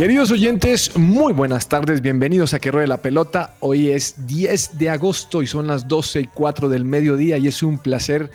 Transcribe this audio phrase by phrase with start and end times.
[0.00, 3.52] Queridos oyentes, muy buenas tardes, bienvenidos a Que Ruede la Pelota.
[3.60, 7.62] Hoy es 10 de agosto y son las 12 y 4 del mediodía y es
[7.62, 8.30] un placer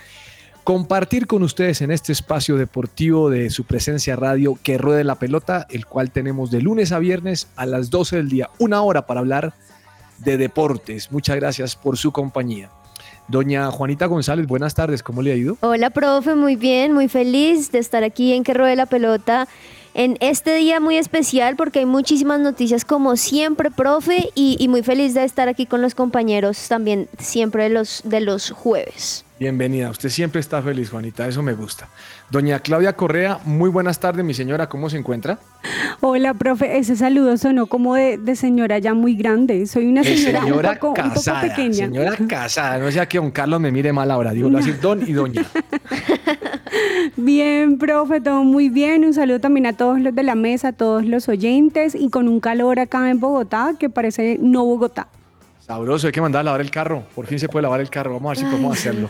[0.63, 5.65] compartir con ustedes en este espacio deportivo de su presencia radio Que Ruede la Pelota,
[5.71, 9.21] el cual tenemos de lunes a viernes a las 12 del día, una hora para
[9.21, 9.55] hablar
[10.19, 11.11] de deportes.
[11.11, 12.69] Muchas gracias por su compañía.
[13.27, 15.57] Doña Juanita González, buenas tardes, ¿cómo le ha ido?
[15.61, 19.47] Hola, profe, muy bien, muy feliz de estar aquí en Que Ruede la Pelota
[19.95, 25.13] en este día muy especial porque hay muchísimas noticias como siempre, profe, y, muy feliz
[25.13, 29.25] de estar aquí con los compañeros también siempre de los, de los jueves.
[29.37, 31.89] Bienvenida, usted siempre está feliz, Juanita, eso me gusta.
[32.31, 35.39] Doña Claudia Correa, muy buenas tardes, mi señora, ¿cómo se encuentra?
[35.99, 39.67] Hola, profe, ese saludo sonó como de, de señora ya muy grande.
[39.67, 41.73] Soy una señora, señora un, poco, un poco casada, pequeña.
[41.73, 45.11] señora casada, no sea que don Carlos me mire mal ahora, digo así, don y
[45.11, 45.45] doña.
[47.17, 49.05] Bien, profe, todo muy bien.
[49.05, 52.27] Un saludo también a todos los de la mesa, a todos los oyentes y con
[52.27, 55.07] un calor acá en Bogotá que parece no Bogotá.
[55.65, 58.13] Sabroso, hay que mandar a lavar el carro, por fin se puede lavar el carro,
[58.13, 59.09] vamos a ver si podemos hacerlo.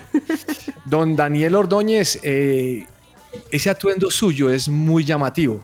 [0.86, 2.86] Don Daniel Ordóñez, eh,
[3.52, 5.61] ese atuendo suyo es muy llamativo.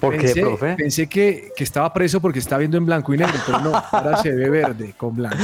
[0.00, 0.74] ¿Por pensé, qué, profe?
[0.76, 4.16] Pensé que, que estaba preso porque está viendo en blanco y negro, pero no, ahora
[4.22, 5.36] se ve verde con blanco.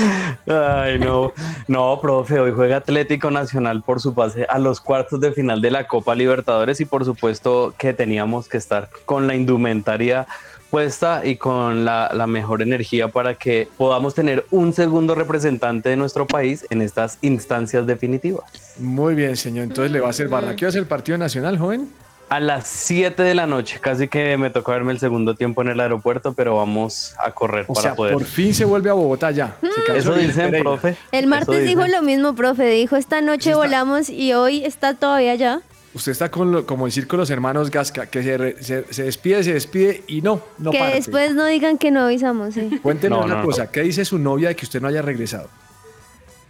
[0.47, 1.35] Ay, no.
[1.69, 5.73] No, profe, hoy juega Atlético Nacional por su pase a los cuartos de final de
[5.73, 10.27] la Copa Libertadores y por supuesto que teníamos que estar con la indumentaria
[10.71, 15.97] puesta y con la, la mejor energía para que podamos tener un segundo representante de
[15.97, 18.45] nuestro país en estas instancias definitivas.
[18.79, 20.55] Muy bien, señor, entonces le va a hacer barra.
[20.57, 21.91] ¿Qué va a hacer el Partido Nacional, joven?
[22.29, 25.69] A las 7 de la noche, casi que me tocó verme el segundo tiempo en
[25.69, 28.15] el aeropuerto, pero vamos a correr O para sea, poder.
[28.15, 29.57] por fin se vuelve a Bogotá ya.
[29.85, 30.97] Cansó Eso dicen, profe.
[31.11, 35.61] El martes dijo lo mismo, profe, dijo esta noche volamos y hoy está todavía allá.
[35.93, 39.03] Usted está con lo- como decir con los hermanos Gasca, que se, re- se- se
[39.05, 40.95] despide, se despide y no, no que parte.
[40.95, 42.55] después no digan que no avisamos.
[42.55, 42.79] sí.
[42.83, 43.47] Cuénteme No, una no, no.
[43.47, 45.49] cosa, ¿qué dice su novia de que usted no haya regresado?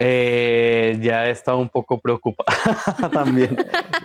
[0.02, 3.54] Eh, ya estaba un poco preocupada también.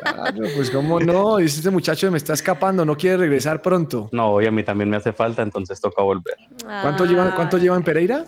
[0.01, 4.09] Claro, pues cómo no, dice este muchacho me está escapando, no quiere regresar pronto.
[4.11, 6.35] No, y a mí también me hace falta, entonces toca volver.
[6.63, 8.25] ¿Cuánto, llevan, ¿cuánto lleva en Pereira?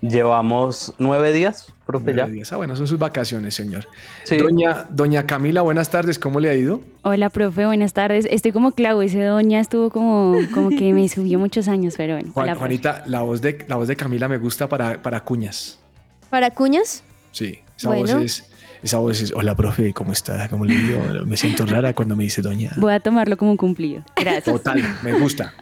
[0.00, 2.16] Llevamos nueve días, profe, ya.
[2.22, 2.52] Nueve días.
[2.52, 3.88] Ah, bueno, son sus vacaciones, señor.
[4.24, 4.36] Sí.
[4.36, 6.80] Doña, doña Camila, buenas tardes, ¿cómo le ha ido?
[7.02, 8.26] Hola, profe, buenas tardes.
[8.30, 12.30] Estoy como Clau, ese doña estuvo como, como que me subió muchos años, pero bueno.
[12.32, 12.60] Juan- hola, profe.
[12.60, 15.78] Juanita, la voz, de, la voz de Camila me gusta para, para cuñas.
[16.30, 17.02] ¿Para cuñas?
[17.32, 18.02] Sí, esa Bueno.
[18.14, 18.50] voz es...
[18.82, 20.48] Esa voz es, hola, profe, ¿cómo está?
[20.48, 21.00] ¿Cómo le digo?
[21.24, 22.70] Me siento rara cuando me dice doña.
[22.76, 24.02] Voy a tomarlo como un cumplido.
[24.14, 24.44] Gracias.
[24.44, 25.54] Total, me gusta.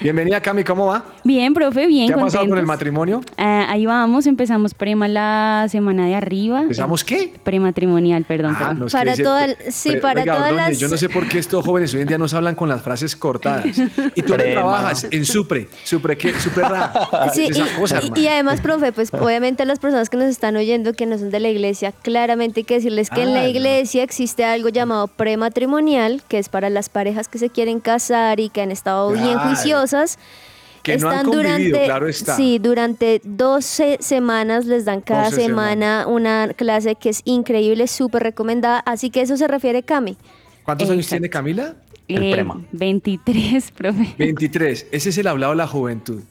[0.00, 1.04] Bienvenida, Cami, ¿cómo va?
[1.24, 2.08] Bien, profe, bien.
[2.08, 3.20] ¿Qué ha pasado con el matrimonio?
[3.36, 6.62] Ah, ahí vamos, empezamos prema la semana de arriba.
[6.62, 7.34] ¿Empezamos qué?
[7.44, 8.56] Prematrimonial, perdón.
[8.58, 11.92] Ah, no, Para toda- sí, para todas las- Yo no sé por qué estos jóvenes
[11.92, 13.66] hoy en día no se hablan con las frases cortadas.
[14.14, 16.32] Y tú le trabajas en Supre, Supre, ¿qué?
[16.40, 16.92] Supre Ra.
[17.34, 18.22] Sí, Esa y, cosa, y- hermano.
[18.22, 21.40] y además, profe, pues obviamente las personas que nos están oyendo, que no son de
[21.40, 23.48] la iglesia, claramente hay que decirles que en Ah, la no.
[23.48, 28.48] iglesia existe algo llamado prematrimonial, que es para las parejas que se quieren casar y
[28.48, 29.50] que han estado bien Claro.
[30.82, 32.36] Que no han convivido, claro está.
[32.36, 38.22] Sí, durante 12 semanas les dan cada 12 semana una clase que es increíble, súper
[38.22, 38.78] recomendada.
[38.80, 40.16] Así que eso se refiere Cami.
[40.64, 41.74] ¿Cuántos años tiene Camila?
[42.08, 42.60] El Eh, prema.
[42.72, 44.14] 23, profe.
[44.18, 44.86] 23.
[44.90, 46.22] Ese es el hablado de la juventud.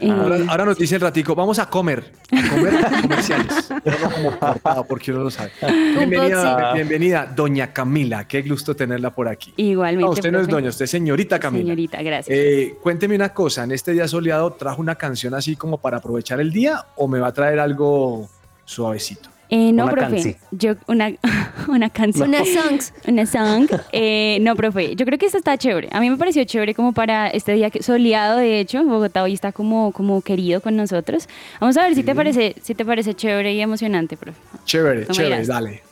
[0.00, 3.68] Eh, Ahora, ahora nos dice el ratico, vamos a comer, a comer comerciales.
[4.12, 5.50] Como porque uno lo sabe.
[5.60, 6.74] Bienvenida, boxing.
[6.74, 8.26] bienvenida, doña Camila.
[8.26, 9.52] Qué gusto tenerla por aquí.
[9.56, 10.04] Igualmente.
[10.06, 11.64] No, usted no es doña, usted es señorita Camila.
[11.64, 12.36] Señorita, gracias.
[12.36, 16.40] Eh, cuénteme una cosa, en este día soleado, ¿trajo una canción así como para aprovechar
[16.40, 18.28] el día o me va a traer algo
[18.64, 19.28] suavecito?
[19.52, 20.10] Eh, no, Una profe.
[20.22, 20.36] canci.
[20.52, 21.10] Yo, una,
[21.68, 22.28] una canción.
[22.28, 22.94] Unas songs.
[23.08, 23.68] Una song.
[23.92, 24.94] Eh, no, profe.
[24.94, 25.88] Yo creo que esta está chévere.
[25.90, 28.84] A mí me pareció chévere como para este día soleado, de hecho.
[28.84, 31.28] Bogotá hoy está como, como querido con nosotros.
[31.60, 34.38] Vamos a ver si te parece, si te parece chévere y emocionante, profe.
[34.64, 35.46] Chévere, No me chévere, dirás.
[35.48, 35.82] dale.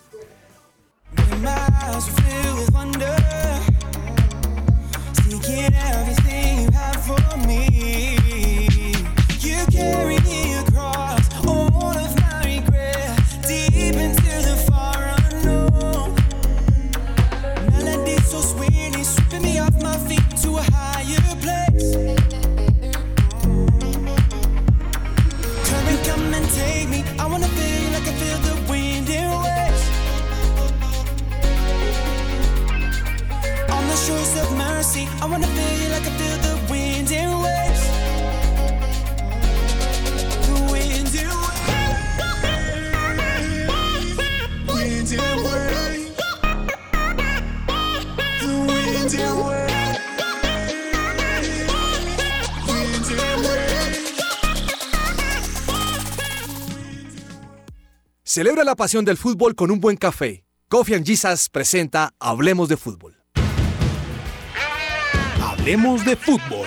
[1.42, 3.16] My eyes are filled with wonder,
[5.14, 7.66] seeking everything you have for me.
[9.40, 10.18] You carry
[58.38, 60.44] Celebra la pasión del fútbol con un buen café.
[60.68, 63.17] Coffee and Jesus presenta Hablemos de Fútbol.
[65.68, 66.66] Hablemos de Fútbol.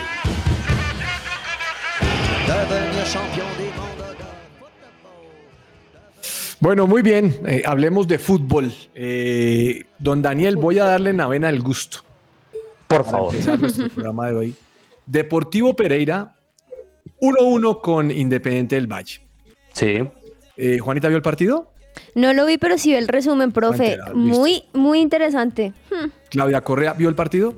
[6.59, 7.36] Bueno, muy bien.
[7.48, 8.71] eh, hablemos de fútbol.
[8.94, 12.01] Eh, don Daniel, voy a darle novena el gusto.
[12.88, 13.33] Por favor.
[13.33, 14.56] empezar nuestro programa de hoy.
[15.07, 16.36] Deportivo Pereira,
[17.19, 19.19] 1-1 con Independiente del Valle.
[19.74, 19.98] Sí.
[20.57, 21.71] Eh, ¿Juanita vio el partido?
[22.13, 23.98] No lo vi, pero sí vi el resumen, profe.
[24.13, 25.74] Muy, muy interesante.
[25.89, 26.09] Hmm.
[26.30, 27.56] Claudia Correa vio el partido.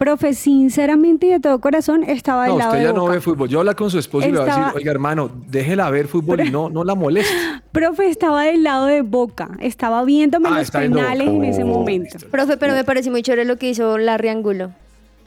[0.00, 3.12] Profe, sinceramente y de todo corazón estaba del No, lado usted de ya no Boca.
[3.12, 3.48] ve fútbol.
[3.50, 6.40] Yo hablar con su esposo y le voy a decir, oiga, hermano, déjela ver fútbol
[6.40, 7.30] y no, no la moleste.
[7.72, 9.50] Profe, estaba del lado de Boca.
[9.60, 12.16] Estaba viéndome Ah, los penales en ese Oh, momento.
[12.30, 14.70] Profe, pero me pareció muy chévere lo que hizo Larry Angulo.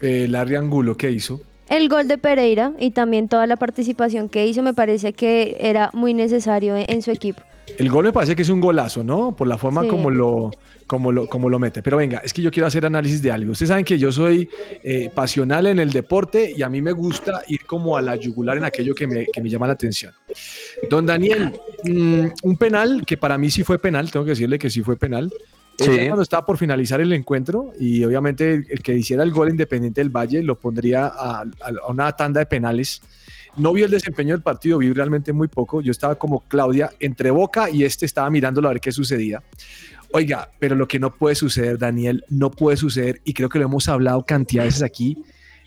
[0.02, 1.40] Eh, Larry Angulo, ¿qué hizo?
[1.70, 5.92] El gol de Pereira y también toda la participación que hizo me parece que era
[5.94, 7.44] muy necesario en, en su equipo.
[7.77, 9.36] El gol me parece que es un golazo, ¿no?
[9.36, 9.88] Por la forma Sí.
[9.88, 10.51] como, lo,
[10.86, 11.81] como, lo, como lo mete.
[11.81, 13.54] Pero venga, es que yo quiero hacer análisis de algo.
[13.54, 14.50] Ustedes saben que yo soy
[14.83, 18.57] eh, pasional en el deporte y a mí me gusta ir como a la yugular
[18.57, 20.13] en aquello que me, que me llama la atención.
[20.89, 24.69] Don Daniel, mm, un penal que para mí sí fue penal, tengo que decirle que
[24.69, 25.31] sí fue penal.
[25.80, 25.89] Sí.
[25.89, 29.50] Eh, Cuando estaba por finalizar el encuentro y obviamente el, el que hiciera el gol
[29.50, 31.45] independiente del Valle lo pondría a, a-
[31.88, 33.01] a una tanda de penales.
[33.55, 35.81] No vi el desempeño del partido, vi realmente muy poco.
[35.81, 39.44] Yo estaba como Claudia entre Boca y este estaba mirándolo a ver qué sucedía.
[40.11, 43.65] Oiga, pero lo que no puede suceder, Daniel, no puede suceder, y creo que lo
[43.65, 45.17] hemos hablado cantidad de veces aquí,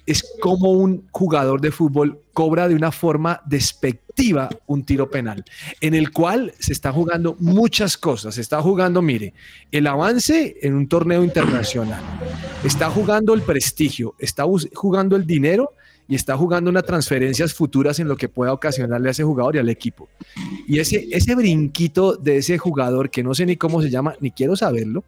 [0.06, 5.44] es como un jugador de fútbol cobra de una forma despectiva un tiro penal,
[5.80, 8.36] en el cual se está jugando muchas cosas.
[8.36, 9.34] Se está jugando, mire,
[9.72, 12.02] el avance en un torneo internacional,
[12.62, 14.44] está jugando el prestigio, está
[14.74, 15.74] jugando el dinero
[16.08, 19.58] y está jugando unas transferencias futuras en lo que pueda ocasionarle a ese jugador y
[19.58, 20.08] al equipo.
[20.66, 24.30] Y ese, ese brinquito de ese jugador, que no sé ni cómo se llama, ni
[24.30, 25.04] quiero saberlo,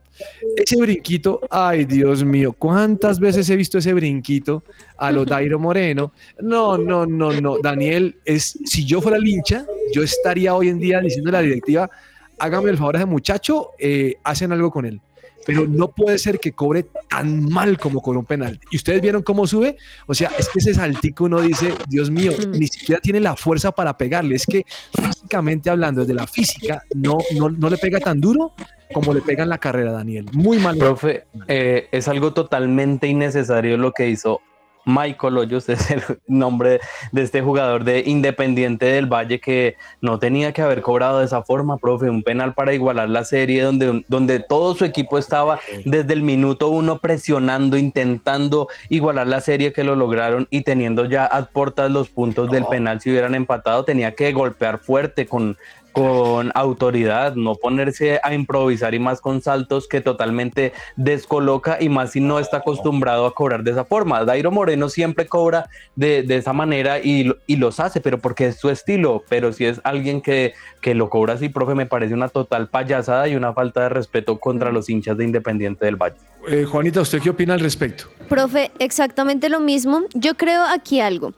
[0.56, 4.64] ese brinquito, ay Dios mío, ¿cuántas veces he visto ese brinquito
[4.96, 6.12] a lo Dairo Moreno?
[6.40, 10.80] No, no, no, no, Daniel, es, si yo fuera el hincha, yo estaría hoy en
[10.80, 11.90] día diciendo a la directiva,
[12.38, 15.00] hágame el favor a ese muchacho, eh, hacen algo con él.
[15.48, 18.60] Pero no puede ser que cobre tan mal como con un penal.
[18.70, 19.78] ¿Y ustedes vieron cómo sube?
[20.06, 23.72] O sea, es que ese saltico uno dice, Dios mío, ni siquiera tiene la fuerza
[23.72, 24.34] para pegarle.
[24.34, 28.52] Es que físicamente hablando, desde la física, no, no, no le pega tan duro
[28.92, 30.26] como le pega en la carrera, Daniel.
[30.34, 30.76] Muy mal.
[30.76, 34.42] Profe, eh, es algo totalmente innecesario lo que hizo
[34.84, 36.80] Michael Hoyos, es el nombre
[37.12, 41.42] de este jugador de Independiente del Valle que no tenía que haber cobrado de esa
[41.42, 46.12] forma, profe, un penal para igualar la serie donde, donde todo su equipo estaba desde
[46.12, 51.44] el minuto uno presionando, intentando igualar la serie que lo lograron y teniendo ya a
[51.46, 53.00] puertas los puntos del penal.
[53.00, 55.56] Si hubieran empatado, tenía que golpear fuerte con
[55.92, 62.12] con autoridad, no ponerse a improvisar y más con saltos que totalmente descoloca y más
[62.12, 64.24] si no está acostumbrado a cobrar de esa forma.
[64.24, 68.46] Dairo Moreno siempre cobra de, de esa manera y, lo- y los hace, pero porque
[68.46, 72.14] es su estilo, pero si es alguien que, que lo cobra así, profe, me parece
[72.14, 76.16] una total payasada y una falta de respeto contra los hinchas de Independiente del Valle.
[76.48, 78.04] Eh, Juanita, ¿usted qué opina al respecto?
[78.28, 80.02] Profe, exactamente lo mismo.
[80.14, 81.32] Yo creo aquí algo.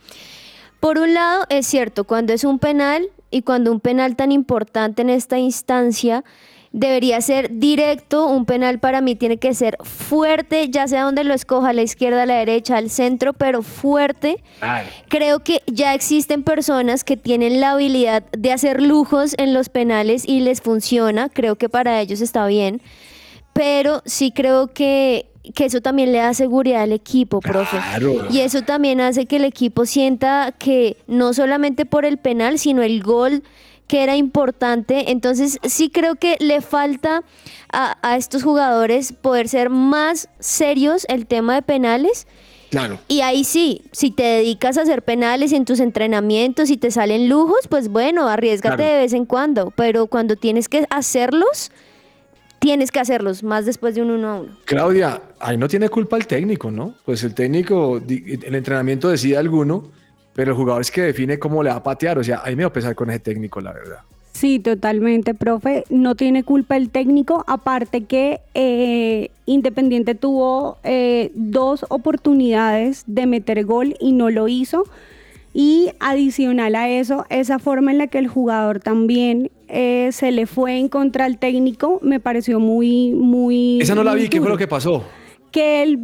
[0.81, 5.03] Por un lado, es cierto, cuando es un penal y cuando un penal tan importante
[5.03, 6.25] en esta instancia
[6.73, 11.35] debería ser directo, un penal para mí tiene que ser fuerte, ya sea donde lo
[11.35, 14.43] escoja, a la izquierda, a la derecha, al centro, pero fuerte.
[15.09, 20.27] Creo que ya existen personas que tienen la habilidad de hacer lujos en los penales
[20.27, 22.81] y les funciona, creo que para ellos está bien
[23.61, 27.77] pero sí creo que, que eso también le da seguridad al equipo, profe.
[27.77, 28.27] Claro.
[28.31, 32.83] Y eso también hace que el equipo sienta que no solamente por el penal, sino
[32.83, 33.43] el gol
[33.87, 35.11] que era importante.
[35.11, 37.23] Entonces sí creo que le falta
[37.71, 42.27] a, a estos jugadores poder ser más serios el tema de penales.
[42.71, 42.99] Claro.
[43.09, 47.29] Y ahí sí, si te dedicas a hacer penales en tus entrenamientos y te salen
[47.29, 48.93] lujos, pues bueno, arriesgate Claro.
[48.93, 49.71] de vez en cuando.
[49.77, 51.73] Pero cuando tienes que hacerlos,
[52.61, 54.53] tienes que hacerlos, más después de un uno a uno.
[54.67, 56.95] Claudia, ahí no tiene culpa el técnico, ¿no?
[57.05, 59.91] Pues el técnico, el entrenamiento decide alguno,
[60.35, 62.19] pero el jugador es que define cómo le va a patear.
[62.19, 63.99] O sea, ahí me va a pesar con ese técnico, la verdad.
[64.33, 65.85] Sí, totalmente, profe.
[65.91, 67.45] No tiene culpa el técnico.
[67.47, 74.85] Aparte que eh, Independiente tuvo eh, dos oportunidades de meter gol y no lo hizo.
[75.53, 80.47] Y adicional a eso, esa forma en la que el jugador también eh, se le
[80.47, 83.81] fue en contra al técnico me pareció muy, muy.
[83.81, 85.05] Esa no la vi, ¿qué fue lo que pasó?
[85.51, 85.99] que él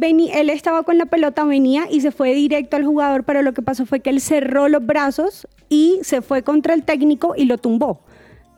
[0.49, 3.85] estaba con la pelota, venía y se fue directo al jugador, pero lo que pasó
[3.85, 8.01] fue que él cerró los brazos y se fue contra el técnico y lo tumbó.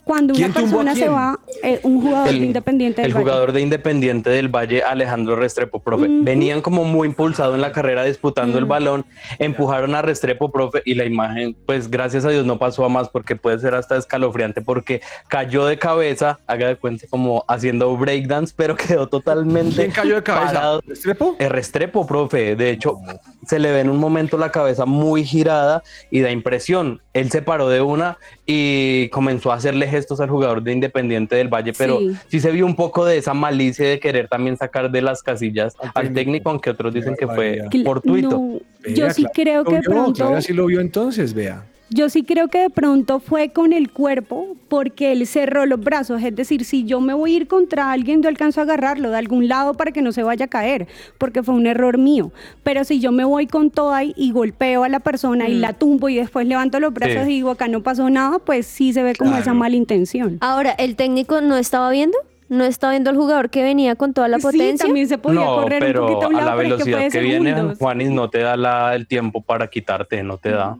[0.10, 3.16] Cuando una ¿Quién tumbó a persona se va, eh, un jugador de Independiente del el
[3.16, 3.24] Valle.
[3.24, 6.08] jugador de Independiente del Valle, Alejandro Restrepo, profe.
[6.10, 9.06] Venían como muy impulsados en la carrera disputando el balón,
[9.38, 13.08] empujaron a Restrepo, profe, y la imagen, pues gracias a Dios no pasó a más
[13.10, 18.52] porque puede ser hasta escalofriante porque cayó de cabeza, haga de cuenta como haciendo breakdance,
[18.58, 20.54] pero quedó totalmente ¿Quién cayó de cabeza?
[20.54, 20.82] parado.
[20.88, 21.36] ¿Restrepo?
[21.38, 22.56] El Restrepo, profe.
[22.56, 22.98] De hecho,
[23.46, 27.00] se le ve en un momento la cabeza muy girada y da impresión.
[27.14, 28.18] Él se paró de una
[28.52, 32.16] y comenzó a hacerle gestos al jugador de Independiente del Valle, pero Sí.
[32.30, 35.76] sí, se vio un poco de esa malicia de querer también sacar de las casillas
[35.80, 36.16] Al al técnico.
[36.16, 38.30] técnico, aunque otros dicen que fue fortuito.
[38.32, 38.60] no,
[38.96, 41.64] yo sí creo que de vio, pronto Claudia sí lo vio entonces, vea.
[41.92, 46.22] Yo sí creo que de pronto fue con el cuerpo porque él cerró los brazos.
[46.24, 49.18] Es decir, si yo me voy a ir contra alguien, yo alcanzo a agarrarlo de
[49.18, 52.32] algún lado para que no se vaya a caer, porque fue un error mío.
[52.62, 55.74] Pero si yo me voy con toda y, y golpeo a la persona y la
[55.74, 57.32] tumbo y después levanto los brazos Sí.
[57.32, 59.42] y digo acá no pasó nada, pues sí se ve como Claro.
[59.42, 60.38] esa mala intención.
[60.42, 62.18] Ahora, ¿el técnico no estaba viendo?
[62.50, 64.86] ¿No estaba viendo al jugador que venía con toda la Sí, potencia?
[64.86, 66.84] también se podía No, correr un poquito pero a un a la pero es que
[66.84, 67.76] fue velocidad que, viene.
[67.80, 70.78] Juanis, no te da la- el tiempo para quitarte, no te da.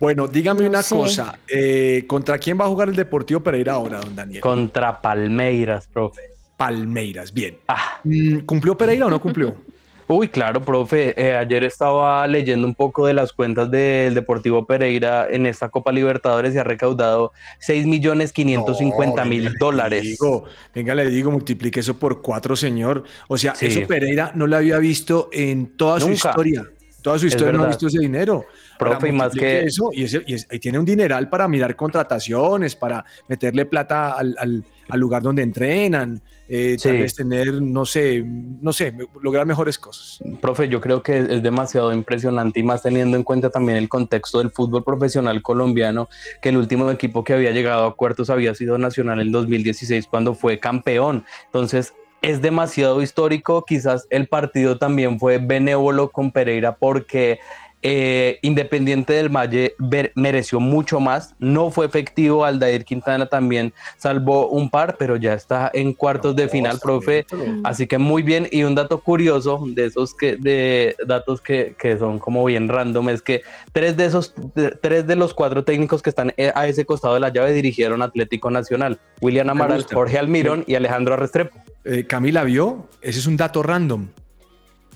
[0.00, 0.94] Bueno, dígame No una sé.
[0.94, 1.38] cosa.
[1.48, 4.40] eh, ¿Contra quién va a jugar el Deportivo Pereira ahora, don Daniel?
[4.40, 6.22] Contra Palmeiras, profe.
[6.56, 7.56] Palmeiras, bien.
[7.68, 9.54] Ah, Mm, ¿Cumplió Pereira o no cumplió?
[10.10, 11.12] Uy, claro, profe.
[11.20, 15.92] Eh, ayer estaba leyendo un poco de las cuentas del Deportivo Pereira en esta Copa
[15.92, 20.02] Libertadores y ha recaudado 6 millones 550 No, mil venga, le dólares.
[20.04, 23.04] digo, venga, le digo, multiplique eso por cuatro, señor.
[23.28, 23.66] O sea, Sí.
[23.66, 26.64] eso Pereira no lo había visto en toda su historia.
[27.02, 28.44] Toda su historia no ha visto ese dinero.
[28.78, 31.74] Profe, y más que- Eso, y, ese- y es- y tiene un dineral para mirar
[31.76, 37.84] contrataciones, para meterle plata al, al- al lugar donde entrenan, eh, tal vez tener, no
[37.84, 40.18] sé, no sé, lograr mejores cosas.
[40.40, 44.38] Profe, yo creo que es demasiado impresionante y más teniendo en cuenta también el contexto
[44.38, 46.08] del fútbol profesional colombiano,
[46.40, 50.34] que el último equipo que había llegado a cuartos había sido Nacional en 2016 cuando
[50.34, 51.24] fue campeón.
[51.46, 53.64] Entonces, es demasiado histórico.
[53.64, 57.40] Quizás el partido también fue benévolo con Pereira porque
[57.80, 59.74] eh, Independiente del Valle
[60.14, 61.34] mereció mucho más.
[61.38, 62.44] No fue efectivo.
[62.44, 67.24] Aldair Quintana también salvó un par, pero ya está en cuartos de final, profe.
[67.64, 68.48] Así que muy bien.
[68.50, 73.10] Y un dato curioso de esos que, de datos que, que son como bien random,
[73.10, 74.34] es que tres de esos,
[74.80, 78.02] tres de los cuatro técnicos que están eh, a ese costado de la llave dirigieron
[78.02, 78.98] Atlético Nacional.
[79.20, 79.86] William Amaral.
[79.92, 81.56] Jorge Almirón y Alejandro Restrepo.
[81.90, 84.08] Eh, Camila vio, ese es un dato random.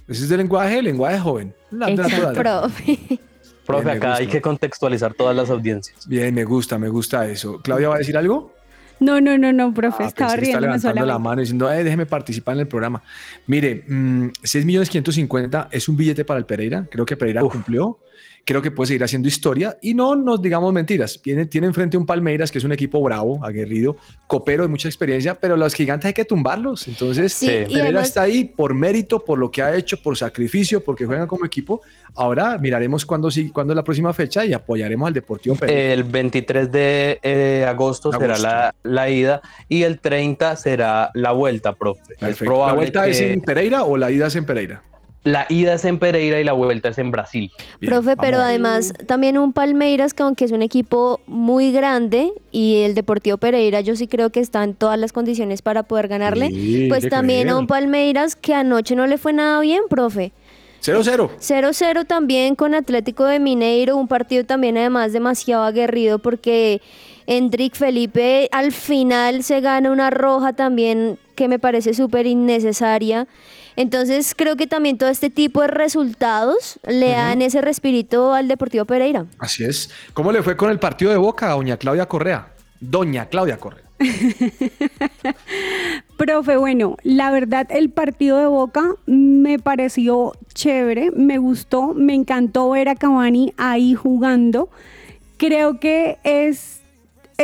[0.06, 1.54] Ese es de lenguaje, lenguaje joven.
[1.70, 2.34] Dato Exacto.
[2.34, 3.20] Profe.
[3.66, 4.14] Acá gusta.
[4.16, 6.06] hay que contextualizar todas las audiencias.
[6.06, 7.60] Bien, me gusta, me gusta eso.
[7.62, 8.52] ¿Claudia va a decir algo?
[9.00, 12.04] No, no, no, no, profe, Ah, estaba que está levantando la mano diciendo, eh, déjeme
[12.04, 13.02] participar en el programa.
[13.46, 16.86] Mire, mm, 6 millones 550 es un billete para el Pereira.
[16.90, 17.52] Creo que Pereira Uf.
[17.52, 17.98] cumplió.
[18.44, 21.20] Creo que puede seguir haciendo historia y no nos digamos mentiras.
[21.22, 23.96] Tiene, tiene enfrente un Palmeiras que es un equipo bravo, aguerrido,
[24.26, 26.88] copero de mucha experiencia, pero los gigantes hay que tumbarlos.
[26.88, 31.06] Entonces, Sí, además, está ahí por mérito, por lo que ha hecho, por sacrificio, porque
[31.06, 31.82] juegan como equipo.
[32.16, 35.92] Ahora miraremos cuándo, sí, cuándo es la próxima fecha y apoyaremos al Deportivo Pereira.
[35.92, 38.42] El 23 de eh, agosto, será Agosto.
[38.48, 42.00] la, la ida y el 30 será la vuelta, profe.
[42.14, 42.66] Es Perfecto.
[42.66, 44.82] ¿La vuelta es que- en Pereira o la ida es en Pereira?
[45.24, 47.52] La ida es en Pereira y la vuelta es en Brasil.
[47.80, 52.82] Bien, profe, pero además también un Palmeiras que aunque es un equipo muy grande y
[52.82, 56.48] el Deportivo Pereira yo sí creo que está en todas las condiciones para poder ganarle,
[56.48, 60.32] Sí, pues también a un Palmeiras que anoche no le fue nada bien, profe.
[60.82, 61.30] 0-0.
[61.38, 66.82] 0-0 también con Atlético de Mineiro, un partido también además demasiado aguerrido porque
[67.28, 73.28] Hendrik Felipe al final se gana una roja también que me parece súper innecesaria.
[73.76, 78.84] Entonces creo que también todo este tipo de resultados le dan ese respirito al Deportivo
[78.84, 79.26] Pereira.
[79.38, 79.90] Así es.
[80.14, 82.48] ¿Cómo le fue con el partido de Boca a doña Claudia Correa?
[82.80, 83.84] Doña Claudia Correa.
[86.16, 92.70] Profe, bueno, la verdad el partido de Boca me pareció chévere, me gustó, me encantó
[92.70, 94.68] ver a Cavani ahí jugando.
[95.36, 96.81] Creo que es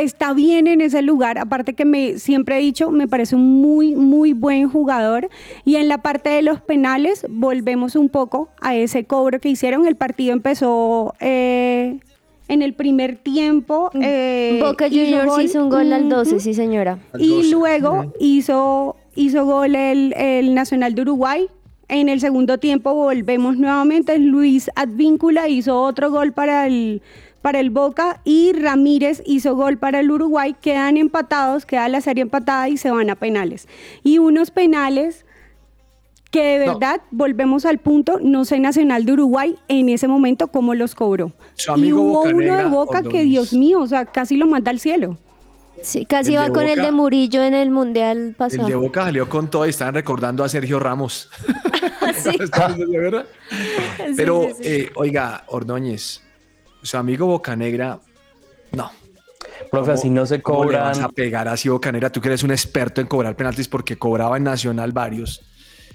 [0.01, 3.95] está bien en ese lugar, aparte que me siempre he dicho, me parece un muy
[3.95, 5.29] muy buen jugador
[5.65, 9.85] y en la parte de los penales volvemos un poco a ese cobro que hicieron,
[9.85, 11.99] el partido empezó eh,
[12.47, 13.91] en el primer tiempo.
[14.01, 16.15] eh, Boca hizo Juniors hizo un gol al Ujú.
[16.15, 16.97] 12, sí señora.
[17.13, 17.49] Al Y 12.
[17.51, 21.47] luego hizo, hizo gol el, el Nacional de Uruguay.
[21.91, 24.17] En el segundo tiempo volvemos nuevamente.
[24.19, 27.01] Luis Advíncula hizo otro gol para el,
[27.41, 30.55] para el Boca y Ramírez hizo gol para el Uruguay.
[30.61, 33.67] Quedan empatados, queda la serie empatada y se van a penales.
[34.03, 35.25] Y unos penales
[36.31, 36.73] que de No.
[36.73, 41.31] verdad, volvemos al punto, no sé Nacional de Uruguay en ese momento cómo los cobró.
[41.55, 43.23] Su y hubo uno de Boca que.
[43.23, 45.17] Dios mío, o sea, casi lo manda al cielo.
[45.81, 48.67] Sí, casi El va con el de Murillo en el Mundial El pasado.
[48.67, 51.29] de Boca salió con todo y estaban recordando a Sergio Ramos.
[52.15, 52.37] Sí.
[52.77, 53.25] ¿De verdad?
[53.49, 54.61] Sí, Pero, sí, sí.
[54.65, 56.21] eh, oiga, Ordóñez,
[56.81, 57.99] su amigo Bocanegra,
[58.71, 58.91] no.
[59.71, 62.11] Profe, así no se ¿Cómo le vas cobran, a pegar así Bocanegra?
[62.11, 65.41] Tú que eres un experto en cobrar penaltis porque cobraba en Nacional varios.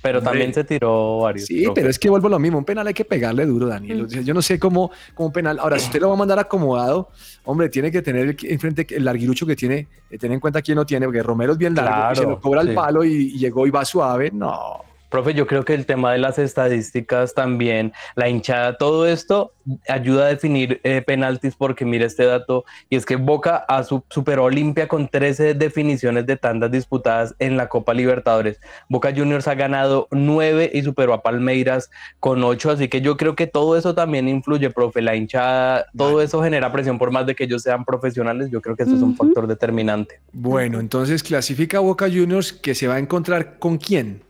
[0.03, 0.31] pero Hombre.
[0.33, 1.47] también se tiró varios.
[1.47, 1.75] Sí, profe.
[1.81, 2.59] pero es que vuelvo a lo mismo.
[2.59, 4.09] Un penal hay que pegarle duro, Daniel.
[4.09, 5.59] Sea, Yo no sé cómo, cómo un penal.
[5.59, 7.09] Ahora, si usted lo va a mandar acomodado,
[7.45, 10.77] hombre, tiene que tener el- enfrente el larguirucho que tiene, eh, tener en cuenta quién
[10.77, 12.73] lo tiene, porque Romero es bien largo y se lo cobra sí.
[12.75, 14.31] palo y, y llegó y va suave.
[14.33, 14.83] No.
[15.15, 19.53] Profe, yo creo que el tema de las estadísticas también, la hinchada, todo esto
[19.89, 24.03] ayuda a definir eh, penaltis porque mire este dato y es que Boca a su,
[24.11, 28.61] superó a Olimpia con 13 definiciones de tandas disputadas en la Copa Libertadores.
[28.89, 33.37] Boca Juniors ha ganado 9 y superó a Palmeiras con 8, así que yo creo
[33.37, 37.37] que todo eso también influye, profe, la hinchada, todo eso genera presión por más de
[37.37, 40.19] que ellos sean profesionales, yo creo que eso es un factor determinante.
[40.33, 44.24] Bueno, entonces clasifica Boca Juniors que se va a encontrar con quién.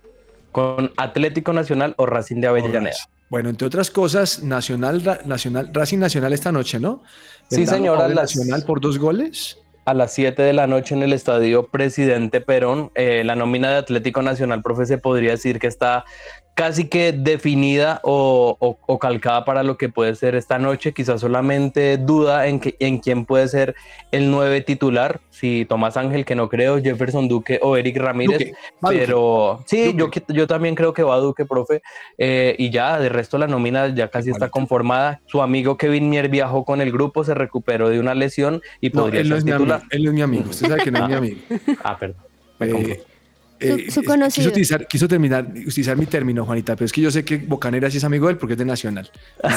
[0.54, 2.94] Con Atlético Nacional o Racing de Avellaneda.
[3.28, 7.02] Bueno, entre otras cosas, Nacional, Nacional, Racing Nacional esta noche, ¿no?
[7.50, 9.58] Sí, señora, las- Nacional por dos goles.
[9.86, 12.90] a las 7 de la noche en el estadio Presidente Perón.
[12.94, 16.06] Eh, la nómina de Atlético Nacional, profe, se podría decir que está
[16.54, 20.92] casi que definida o, o- o calcada para lo que puede ser esta noche.
[20.92, 23.74] Quizás solamente duda en, que, en quién puede ser
[24.12, 28.38] el 9 titular, si Tomás Ángel, que no creo, Jefferson Duque o Eric Ramírez.
[28.38, 28.52] Duque,
[28.84, 28.98] va Duque.
[29.04, 30.24] Pero sí, yo, Duque.
[30.24, 31.82] qui- yo también creo que va Duque, profe.
[32.18, 35.20] Eh, y ya, de resto la nómina ya casi está conformada.
[35.26, 39.02] Su amigo Kevin Mier viajó con el grupo, se recuperó de una lesión y No,
[39.02, 39.76] podría él no ser es mi titular.
[39.80, 39.88] amigo.
[39.90, 40.44] Él no es mi amigo.
[40.50, 41.40] Usted sabe que no es mi amigo.
[41.82, 42.16] Ah, perdón.
[42.60, 43.02] me Eh.
[43.64, 44.42] Eh, su conocido.
[44.44, 47.90] quiso, utilizar, quiso terminar, utilizar mi término, Juanita, pero es que yo sé que Bocanera
[47.90, 49.10] sí es amigo de él porque es de Nacional.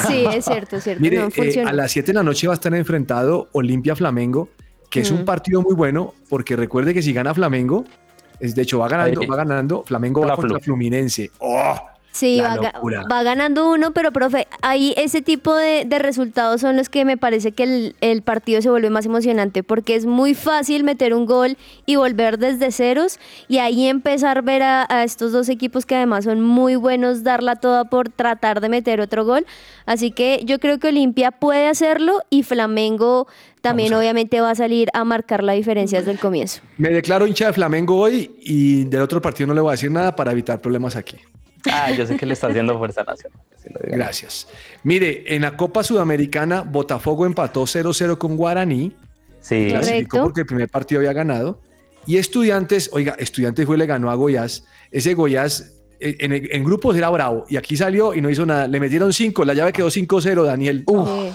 [0.06, 1.00] Sí, es cierto, es cierto.
[1.02, 4.48] Mire, no eh, a las 7 de la noche va a estar enfrentado Olimpia Flamengo,
[4.90, 5.24] que es un Mm.
[5.24, 7.84] partido muy bueno, porque recuerde que si gana Flamengo,
[8.40, 9.26] es, de hecho va ganando, Ahí.
[9.26, 10.64] va ganando, Flamengo va contra Flu.
[10.74, 11.30] Fluminense.
[11.38, 11.76] ¡Oh!
[12.18, 12.58] Sí, va,
[13.10, 17.16] va ganando uno, pero profe, ahí ese tipo de, de resultados son los que me
[17.16, 21.26] parece que el, el partido se vuelve más emocionante, porque es muy fácil meter un
[21.26, 25.86] gol y volver desde ceros y ahí empezar a ver a, a estos dos equipos
[25.86, 29.46] que además son muy buenos, darla toda por tratar de meter otro gol.
[29.86, 33.28] Así que yo creo que Olimpia puede hacerlo y Flamengo
[33.60, 36.62] también obviamente va a salir a marcar la diferencia desde el comienzo.
[36.78, 39.90] Me declaro hincha de Flamengo hoy y del otro partido no le voy a decir
[39.90, 41.16] nada para evitar problemas aquí.
[41.70, 43.40] Ah, yo sé que le está haciendo fuerza nacional.
[43.82, 44.48] Gracias.
[44.82, 48.92] Mire, en la Copa Sudamericana, Botafogo empató 0-0 con Guaraní.
[49.40, 49.68] Sí.
[49.68, 51.60] Clasificó porque el primer partido había ganado.
[52.06, 54.64] Y Estudiantes, oiga, Estudiantes fue y le ganó a Goiás.
[54.90, 58.66] Ese Goiás eh, en, en grupos era bravo y aquí salió y no hizo nada.
[58.66, 60.84] Le metieron 5, la llave quedó 5-0, Daniel.
[60.86, 61.32] Eh,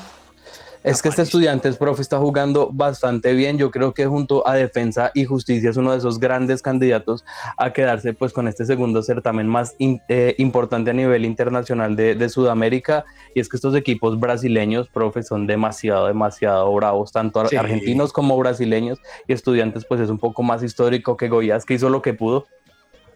[0.84, 3.58] es que este estudiante, profe, está jugando bastante bien.
[3.58, 7.24] Yo creo que junto a Defensa y Justicia es uno de esos grandes candidatos
[7.58, 12.16] a quedarse pues con este segundo certamen más in- eh, importante a nivel internacional de,
[12.16, 13.06] de Sudamérica.
[13.34, 17.56] Y es que estos equipos brasileños, profe, son demasiado, demasiado bravos, tanto Sí.
[17.56, 19.00] argentinos como brasileños.
[19.28, 22.46] Y estudiantes pues es un poco más histórico que Goiás, que hizo lo que pudo.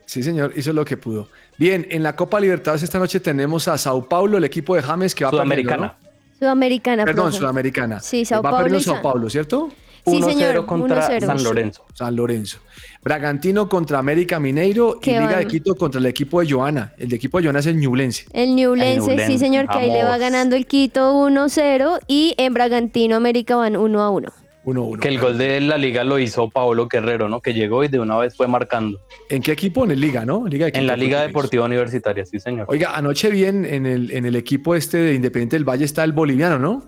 [0.05, 1.27] Sí, señor, hizo lo que pudo.
[1.57, 5.13] Bien, en la Copa Libertadores esta noche tenemos a Sao Paulo, el equipo de James
[5.13, 5.95] que va Sudamericana.
[5.97, 6.06] perdiendo,
[6.37, 7.05] Sudamericana.
[7.05, 7.37] Perdón, profe.
[7.39, 7.99] Sudamericana.
[7.99, 9.69] Sí, Sao va Paulo perdiendo y Sao Paulo, ¿cierto?
[10.05, 11.25] Sí, 1-0 señor, contra 1-0.
[11.25, 11.85] San Lorenzo.
[11.93, 12.59] San Lorenzo.
[13.03, 16.93] Bragantino contra América Mineiro y Liga de Quito contra el equipo de Joana.
[16.97, 18.25] El de equipo de Joana es el Ñublense.
[18.31, 23.17] El Ñublense, sí señor, que ahí le va ganando el Quito 1-0 y en Bragantino
[23.17, 24.31] América van 1-1.
[24.67, 24.99] 1-1.
[24.99, 27.39] Que el gol de la liga lo hizo Paolo Guerrero, ¿no?
[27.41, 28.99] Que llegó y de una vez fue marcando.
[29.29, 29.85] ¿En qué equipo?
[29.85, 30.45] En el Liga, ¿no?
[30.45, 31.21] Liga de En la Liga.
[31.21, 32.65] Deportiva Universitaria, sí, señor.
[32.69, 36.11] Oiga, anoche bien en el, en el equipo este de Independiente del Valle está el
[36.11, 36.83] boliviano, ¿no?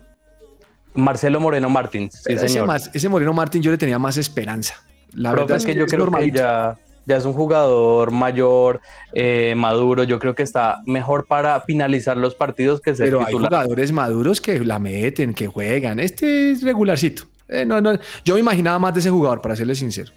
[0.94, 2.68] Marcelo Moreno Martins, sí, Pero ese, señor.
[2.68, 4.76] más- ese Moreno Martín yo le tenía más esperanza.
[5.14, 8.82] La Profe, verdad es que yo creo que ya, ya es un jugador mayor,
[9.14, 10.04] eh, maduro.
[10.04, 13.50] Yo creo que está mejor para finalizar los partidos que ser Pero hay titular.
[13.50, 16.00] jugadores maduros que la meten, que juegan.
[16.00, 17.24] Este es regularcito.
[17.50, 20.12] Eh, no, no, yo me imaginaba más de ese jugador, para serle sincero.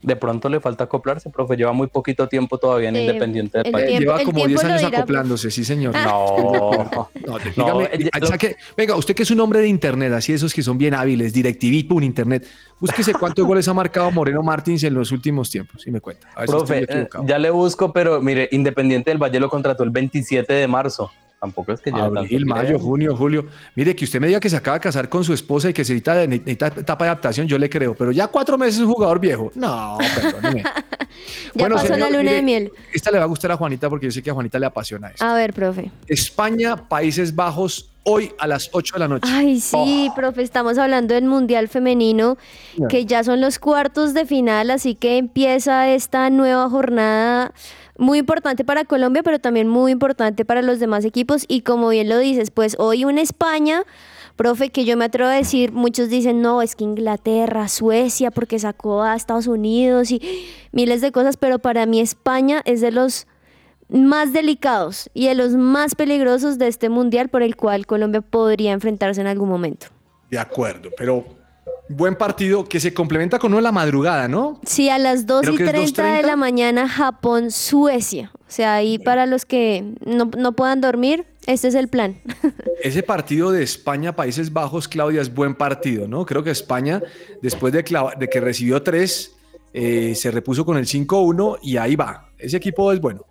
[0.00, 1.56] De pronto le falta acoplarse, profe.
[1.56, 4.68] Lleva muy poquito tiempo todavía en Eh, Independiente del tiempo- lleva como tiempo 10 lo
[4.68, 5.92] años dirá, acoplándose, sí, señor.
[6.04, 10.54] No, No, No, dígame, eh, venga, usted que es un hombre de internet, así esos
[10.54, 12.46] que son bien hábiles, DirecTV, un internet,
[12.78, 16.28] búsquese cuántos goles ha marcado Moreno Martins en los últimos tiempos, y me cuenta.
[16.36, 17.24] A ver si profe, estoy equivocado.
[17.26, 21.10] ya le busco, pero mire, Independiente del Valle lo contrató el 27 de marzo.
[21.40, 22.84] Tampoco es que lleve tanto Abril, mayo, tiempo.
[22.84, 23.46] junio, julio.
[23.76, 25.84] Mire, que usted me diga que se acaba de casar con su esposa y que
[25.84, 28.92] se necesita, necesita etapa de adaptación, yo le creo, pero ya cuatro meses es un
[28.92, 29.52] jugador viejo.
[29.54, 30.64] No, perdóneme.
[31.54, 32.70] Ya pasó la luna de miel.
[32.92, 35.08] Esta le va a gustar a Juanita porque yo sé que a Juanita le apasiona
[35.08, 35.24] eso.
[35.24, 35.90] A ver, profe.
[36.06, 39.28] España, Países Bajos hoy a las 8 de la noche.
[39.30, 42.38] Ay, sí, profe, estamos hablando del Mundial Femenino,
[42.88, 47.52] que ya son los cuartos de final, así que empieza esta nueva jornada
[47.98, 51.44] muy importante para Colombia, pero también muy importante para los demás equipos.
[51.48, 53.82] Y como bien lo dices, pues hoy una España,
[54.36, 58.58] profe, que yo me atrevo a decir, muchos dicen, no, es que Inglaterra, Suecia, porque
[58.58, 60.22] sacó a Estados Unidos y
[60.72, 63.26] miles de cosas, pero para mí España es de los
[63.88, 68.72] más delicados y de los más peligrosos de este mundial por el cual Colombia podría
[68.72, 69.88] enfrentarse en algún momento.
[70.30, 71.37] De acuerdo, pero
[71.88, 74.60] buen partido que se complementa con uno de la madrugada, ¿no?
[74.64, 76.26] Sí, a las 2 Creo y que es 30 de 2:30.
[76.26, 78.30] la mañana, Japón, Suecia.
[78.34, 82.16] O sea, ahí para los que no, no puedan dormir, este es el plan.
[82.82, 86.24] Ese partido de España, Países Bajos, Claudia, es buen partido, ¿no?
[86.24, 87.02] Creo que España,
[87.42, 89.34] después de que recibió tres,
[89.72, 92.30] eh, se repuso con el 5-1 y ahí va.
[92.38, 93.24] Ese equipo es bueno.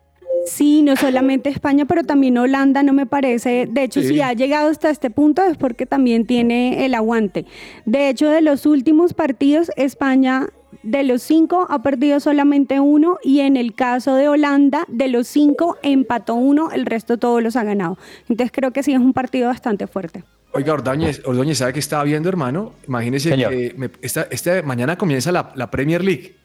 [0.50, 3.68] Sí, no solamente España, pero también Holanda no me parece.
[3.70, 4.08] De hecho, Sí.
[4.10, 7.46] si ha llegado hasta este punto es porque también tiene el aguante.
[7.86, 10.48] De hecho, de los últimos partidos, España
[10.84, 15.28] de los cinco ha perdido solamente uno y en el caso de Holanda, de los
[15.28, 17.98] cinco empató uno, el resto todos los ha ganado.
[18.30, 20.24] Entonces creo que sí es un partido bastante fuerte.
[20.54, 22.74] Oiga, Ordóñez, Ordóñez, ¿sabe qué estaba viendo, hermano?
[22.88, 23.52] Imagínese Señor.
[23.52, 26.36] que me- esta, esta mañana comienza la, la Premier League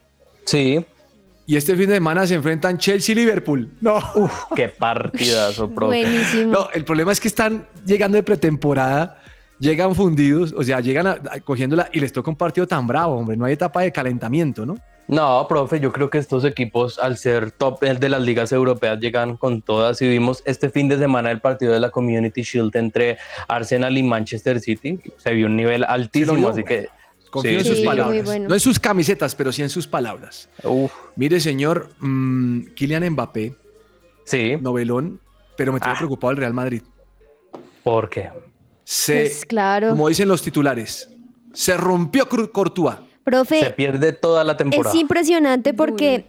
[0.44, 0.84] Sí.
[1.46, 3.70] Y este fin de semana se enfrentan Chelsea y Liverpool.
[3.80, 3.98] No,
[4.54, 6.02] Qué partidazo, profe.
[6.02, 6.52] Buenísimo.
[6.52, 9.18] no, el problema es que están llegando de pretemporada,
[9.58, 13.16] llegan fundidos, o sea, llegan a- a- cogiéndola y les toca un partido tan bravo,
[13.16, 13.36] hombre.
[13.36, 14.76] No hay etapa de calentamiento, ¿no?
[15.08, 19.36] No, profe, yo creo que estos equipos, al ser top de las ligas europeas, llegan
[19.36, 20.00] con todas.
[20.00, 24.02] Y vimos este fin de semana el partido de la Community Shield entre Arsenal y
[24.04, 25.00] Manchester City.
[25.18, 26.48] Se vio un nivel altísimo, vio?
[26.50, 26.88] así que.
[27.32, 28.24] Confío en sus Sí, palabras.
[28.24, 28.48] bueno.
[28.48, 30.48] No en sus camisetas, pero sí en sus palabras.
[30.62, 33.54] Uf, Mire, señor, mm, Kylian Mbappé,
[34.24, 35.18] sí, novelón,
[35.56, 35.98] pero me tiene Ah.
[35.98, 36.82] preocupado el Real Madrid.
[37.82, 38.30] ¿por qué?
[38.84, 39.90] Se, Pues claro.
[39.90, 41.08] como dicen los titulares,
[41.52, 42.96] se rompió Courtois.
[42.96, 44.92] Se Profe, pierde toda la temporada.
[44.94, 46.26] es impresionante porque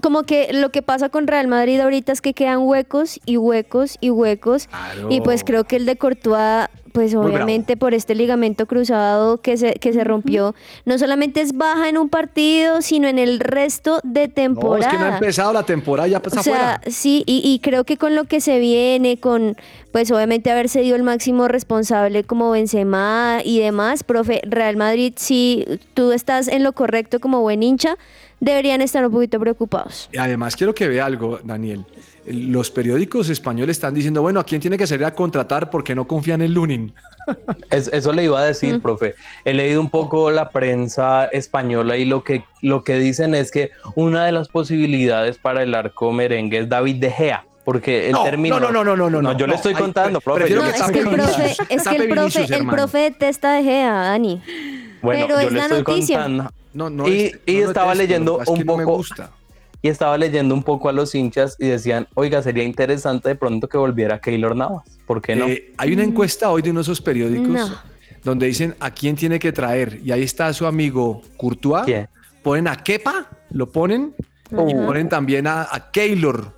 [0.00, 3.96] como que lo que pasa con Real Madrid ahorita es que quedan huecos y huecos
[4.00, 4.66] y huecos.
[4.66, 5.08] Claro.
[5.10, 9.74] Y pues creo que el de Courtois, pues obviamente por este ligamento cruzado que se,
[9.74, 14.20] que se rompió, no solamente es baja en un partido, sino en el resto de
[14.20, 14.90] No, es temporada.
[14.90, 16.80] que no ha empezado la temporada, ya O sea, afuera.
[16.86, 19.56] sí, y, y creo que con lo que se viene, con
[19.90, 25.66] pues obviamente haberse dio el máximo responsable como Benzema y demás, profe, Real Madrid, si
[25.94, 27.96] tú estás en lo correcto como buen hincha,
[28.40, 30.08] deberían estar un poquito preocupados.
[30.12, 31.84] Y además quiero que vea algo, Daniel.
[32.26, 36.06] Los periódicos españoles están diciendo, bueno, ¿a quién tiene que salir a contratar porque no
[36.06, 36.92] confían en Lunin?
[37.70, 39.14] Es- eso le iba a decir, profe.
[39.44, 43.70] He leído un poco la prensa española y lo que, lo que dicen es que
[43.96, 47.44] una de las posibilidades para el arco merengue es David De Gea.
[47.64, 48.58] Porque el No, término.
[48.58, 50.50] no, no, no, no, no, no, yo le estoy contando, profe.
[50.50, 53.62] No, que es que el profe, es que el profe, Vinicius, el profe detesta de
[53.62, 54.42] Gea, Dani.
[55.00, 56.22] Bueno, pero yo es le la estoy noticia.
[56.24, 56.50] contando.
[56.74, 57.08] No, no.
[57.08, 59.30] Y- es- y estaba detesto, leyendo un no me poco- gusta.
[59.82, 63.68] Y estaba leyendo un poco a los hinchas y decían, oiga, sería interesante de pronto
[63.68, 64.84] que volviera Keylor Navas.
[65.06, 65.48] ¿Por qué no?
[65.48, 67.68] Eh, hay una encuesta hoy de uno de esos periódicos No.
[68.22, 70.00] donde dicen a quién tiene que traer.
[70.04, 71.84] Y ahí está su amigo Courtois.
[71.84, 72.08] ¿Quién?
[72.44, 74.14] Ponen a Kepa, lo ponen.
[74.50, 76.52] Y ponen también a, a Keylor.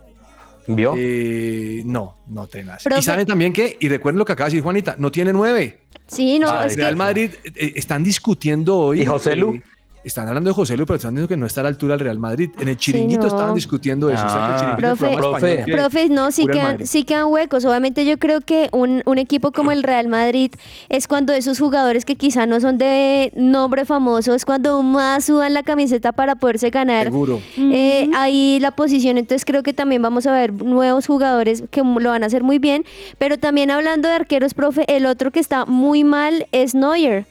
[0.66, 0.94] ¿Vio?
[0.96, 2.84] Eh, no, no tengas.
[2.98, 5.80] Y saben también que, y recuerden lo que acaba de decir Juanita, no tiene nueve.
[6.06, 9.02] Sí, no, Ah, es que Real Madrid eh, están discutiendo hoy.
[9.02, 9.60] ¿Y José Lu?
[10.04, 12.00] Están hablando de José Lu, pero están diciendo que no está a la altura del
[12.00, 12.50] Real Madrid.
[12.60, 13.26] En el chiringuito no.
[13.28, 14.24] estaban discutiendo eso.
[14.24, 14.76] o sea, que el Ah.
[14.76, 15.52] Profe, programa Profe.
[15.54, 16.86] español que Profe, no, sí quedan, Madrid.
[16.86, 17.64] sí quedan huecos.
[17.64, 20.52] Obviamente yo creo que un, un equipo como el Real Madrid
[20.88, 25.54] es cuando esos jugadores que quizá no son de nombre famoso, es cuando más sudan
[25.54, 27.40] la camiseta para poderse ganar Seguro.
[27.58, 29.16] eh, ahí la posición.
[29.18, 32.58] Entonces creo que también vamos a ver nuevos jugadores que lo van a hacer muy
[32.58, 32.84] bien.
[33.18, 37.26] Pero también hablando de arqueros, profe, el otro que está muy mal es Neuer.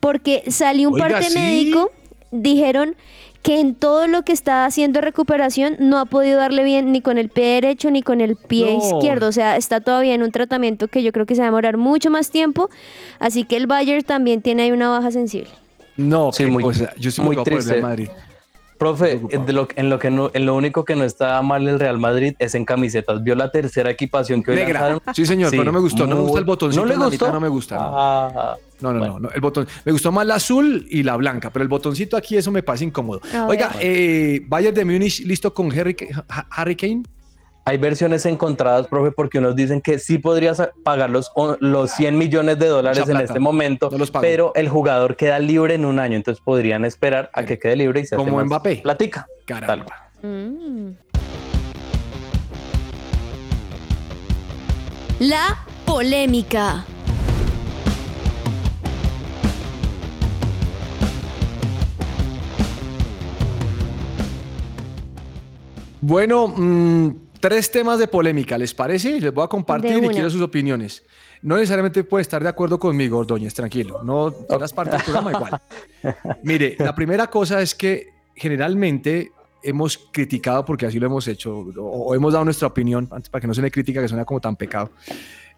[0.00, 1.38] Porque salió un Oiga, parte ¿sí?
[1.38, 1.90] médico,
[2.30, 2.94] dijeron
[3.42, 7.18] que en todo lo que está haciendo recuperación no ha podido darle bien ni con
[7.18, 8.78] el pie derecho ni con el pie No.
[8.98, 9.28] izquierdo.
[9.28, 11.76] O sea, está todavía en un tratamiento que yo creo que se va a demorar
[11.76, 12.68] mucho más tiempo.
[13.20, 15.50] Así que el Bayern también tiene ahí una baja sensible.
[15.96, 16.92] No, Sí, qué muy- cosa.
[16.98, 17.80] Yo estoy muy muy triste.
[17.80, 18.08] Madrid.
[18.78, 19.44] Profe, preocupado.
[19.44, 21.98] de lo, en, lo que no, en lo único que no está mal el Real
[21.98, 23.22] Madrid es en camisetas.
[23.22, 24.80] ¿Vio la tercera equipación que hoy Negra.
[24.80, 25.02] lanzaron?
[25.14, 26.06] Sí, señor, pero no me gustó.
[26.06, 27.32] No me gusta el botoncito ¿No le la gustó?
[27.32, 27.92] no me gusta, no.
[27.98, 29.14] Ah, No, no, bueno.
[29.14, 29.66] no, no, El botón.
[29.84, 32.84] Me gustó más la azul y la blanca, pero el botoncito aquí, eso me parece
[32.84, 33.20] incómodo.
[33.34, 35.96] A Oiga, eh, Bayern de Múnich listo con Harry,
[36.28, 37.02] Ha- Harry Kane
[37.68, 42.58] hay versiones encontradas, profe, porque unos dicen que sí podrías pagar los, los 100 millones
[42.58, 43.90] de dólares en este momento,
[44.22, 48.00] pero el jugador queda libre en un año, entonces podrían esperar a que quede libre
[48.00, 48.76] y se Como Mbappé.
[48.76, 49.26] Platica.
[49.44, 50.10] Caramba.
[50.22, 50.92] Mm.
[55.18, 56.86] La polémica.
[66.00, 69.20] Bueno, mmm, tres temas de polémica, ¿les parece?
[69.20, 71.02] Les voy a compartir y quiero sus opiniones.
[71.42, 74.02] No necesariamente puede estar de acuerdo conmigo, Ordóñez, tranquilo.
[74.02, 75.60] No todas partes del programa igual.
[76.42, 79.30] Mire, la primera cosa es que generalmente
[79.62, 83.40] hemos criticado, porque así lo hemos hecho, o, o hemos dado nuestra opinión, antes para
[83.40, 84.90] que no se le crítica que suena como tan pecado,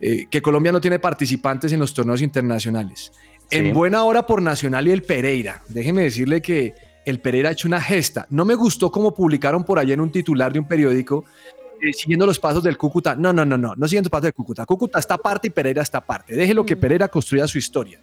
[0.00, 3.12] eh, que Colombia no tiene participantes en los torneos internacionales.
[3.50, 3.72] En Sí.
[3.72, 5.62] buena hora por Nacional y el Pereira.
[5.68, 8.26] Déjeme decirle que el Pereira ha hecho una gesta.
[8.30, 11.24] No me gustó como publicaron por allá en un titular de un periódico
[11.82, 13.14] eh, siguiendo los pasos del Cúcuta.
[13.14, 14.66] No, no, no, no, no siguiendo los pasos del Cúcuta.
[14.66, 16.34] Cúcuta está aparte y Pereira está aparte.
[16.34, 18.00] Déjelo que Pereira construya su historia.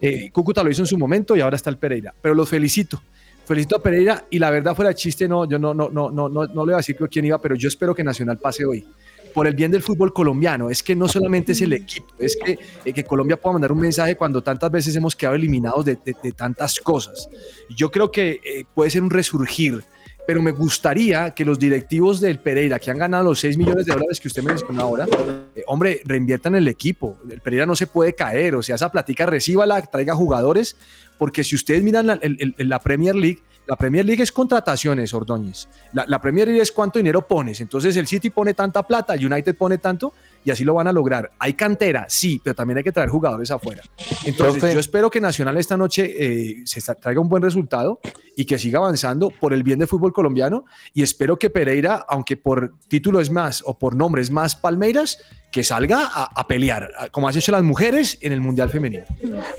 [0.00, 2.14] Eh, Cúcuta lo hizo en su momento y ahora está el Pereira.
[2.20, 3.02] Pero los felicito.
[3.44, 6.28] Felicito a Pereira y la verdad fuera de chiste, no, yo no, no, no, no,
[6.28, 8.84] no, no le voy a decir quién iba, pero yo espero que Nacional pase hoy.
[9.32, 12.58] Por el bien del fútbol colombiano, es que no solamente es el equipo, es que,
[12.84, 16.16] eh, que Colombia pueda mandar un mensaje cuando tantas veces hemos quedado eliminados de, de-
[16.22, 17.28] de tantas cosas.
[17.68, 19.84] Yo creo que eh, puede ser un resurgir,
[20.26, 23.92] pero me gustaría que los directivos del Pereira, que han ganado los 6 millones de
[23.92, 25.06] dólares que usted mencionó ahora,
[25.54, 27.18] eh, hombre, reinviertan el equipo.
[27.30, 30.76] El Pereira no se puede caer, o sea, esa platica recíbala, traiga jugadores,
[31.16, 32.20] porque si ustedes miran la,
[32.58, 35.68] la Premier League, la Premier League es contrataciones, Ordóñez.
[35.92, 37.60] La, la Premier League es cuánto dinero pones.
[37.60, 40.12] Entonces el City pone tanta plata, el United pone tanto
[40.46, 41.32] y así lo van a lograr.
[41.38, 43.82] Hay cantera, sí, pero también hay que traer jugadores afuera.
[44.24, 44.72] Entonces Profe.
[44.74, 48.00] yo espero que Nacional esta noche eh, se traiga un buen resultado
[48.36, 52.36] y que siga avanzando por el bien del fútbol colombiano y espero que Pereira, aunque
[52.36, 55.18] por título es más o por nombre es más Palmeiras,
[55.50, 59.04] que salga a, a pelear, a- como han hecho las mujeres en el Mundial Femenino.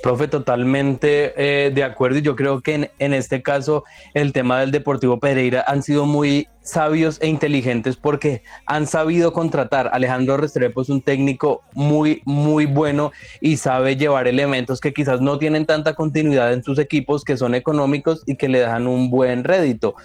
[0.04, 4.60] Profe, totalmente eh, de acuerdo y yo creo que en, en este caso el tema
[4.60, 9.90] del Deportivo Pereira han sido muy sabios e inteligentes porque han sabido contratar.
[9.94, 13.12] Alejandro Restrepo es un técnico muy, muy bueno
[13.42, 17.56] y sabe llevar elementos que quizás no tienen tanta continuidad en sus equipos, que son
[17.56, 19.96] económicos y que le dan un buen rédito.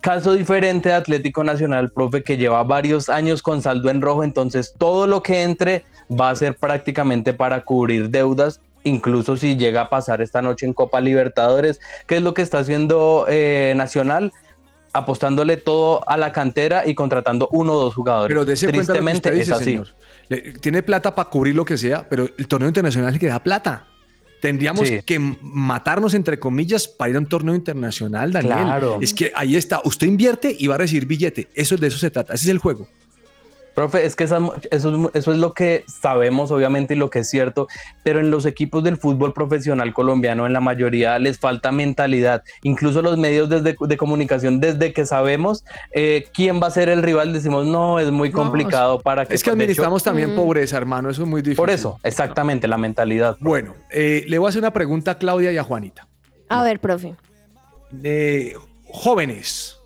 [0.00, 4.74] Caso diferente de Atlético Nacional, profe, que lleva varios años con saldo en rojo, entonces
[4.78, 9.88] todo lo que entre va a ser prácticamente para cubrir deudas, incluso si llega a
[9.90, 14.32] pasar esta noche en Copa Libertadores, que es lo que está haciendo eh, Nacional,
[14.94, 18.28] apostándole todo a la cantera y contratando uno o dos jugadores.
[18.28, 19.64] Pero de ese cuenta lo que Tristemente usted dice, es así.
[19.64, 19.88] señor.
[20.30, 23.42] Le- tiene plata para cubrir lo que sea, pero el torneo internacional es que da
[23.42, 23.86] plata.
[24.40, 25.00] Tendríamos Sí.
[25.04, 28.54] que matarnos, entre comillas, para ir a un torneo internacional, Daniel.
[28.56, 28.98] Claro.
[29.02, 29.82] Es que ahí está.
[29.84, 31.48] Usted invierte y va a recibir billete.
[31.54, 32.32] Eso de eso se trata.
[32.32, 32.88] Ese es el juego.
[33.74, 37.20] Profe, es que esa- eso, es- eso es lo que sabemos, obviamente, y lo que
[37.20, 37.68] es cierto,
[38.02, 42.42] pero en los equipos del fútbol profesional colombiano, en la mayoría les falta mentalidad.
[42.62, 47.02] Incluso los medios desde, de comunicación, desde que sabemos eh, quién va a ser el
[47.02, 49.34] rival, decimos, no, es muy No, complicado para que...
[49.34, 51.08] Es que hecho, administramos también pobreza, hermano.
[51.10, 51.56] Eso es muy difícil.
[51.56, 53.36] Por eso, exactamente, la mentalidad.
[53.40, 56.06] Bueno, eh, le voy a hacer una pregunta a Claudia y a Juanita.
[56.48, 57.14] A ver, profe.
[58.02, 58.54] Eh,
[58.88, 59.78] jóvenes,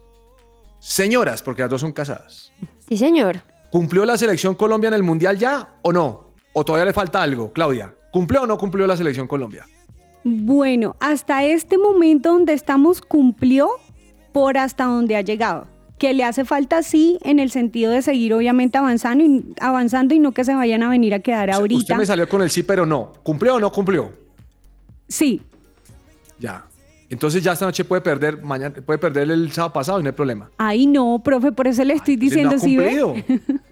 [0.79, 2.53] señoras, porque las dos son casadas.
[2.89, 3.41] Sí, señor.
[3.75, 6.29] ¿Cumplió la selección Colombia en el Mundial ya o no?
[6.53, 7.93] ¿O todavía le falta algo, Claudia?
[8.13, 9.67] ¿Cumplió o no cumplió la selección Colombia?
[10.23, 13.69] Bueno, hasta este momento donde estamos cumplió
[14.31, 15.67] por hasta donde ha llegado.
[15.99, 20.21] Que le hace falta sí en el sentido de seguir obviamente avanzando y, avanzando y
[20.21, 21.99] no que se vayan a venir a quedar Usted ahorita.
[21.99, 23.13] me salió con el sí, pero no.
[23.25, 24.13] ¿Cumplió o no cumplió?
[25.09, 25.43] Sí,
[26.39, 26.65] Ya.
[27.11, 30.15] Entonces ya esta noche puede perder, mañana puede perder el sábado pasado y no hay
[30.15, 30.51] problema.
[30.59, 33.25] ahí no, profe, por eso le estoy no diciendo ha sí ve.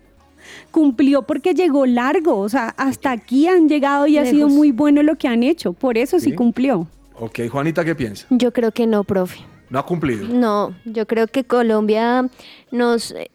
[0.72, 5.02] Cumplió porque llegó largo, o sea, hasta aquí han llegado y ha sido muy bueno
[5.02, 6.34] lo que han hecho, por eso sí, Sí.
[6.34, 6.88] cumplió.
[7.20, 8.26] Ok, Juanita, ¿qué piensa?
[8.30, 9.40] Yo creo que no, profe.
[9.70, 10.26] No ha cumplido.
[10.28, 12.28] No, yo creo que Colombia
[12.70, 13.12] nos...
[13.12, 13.30] eh,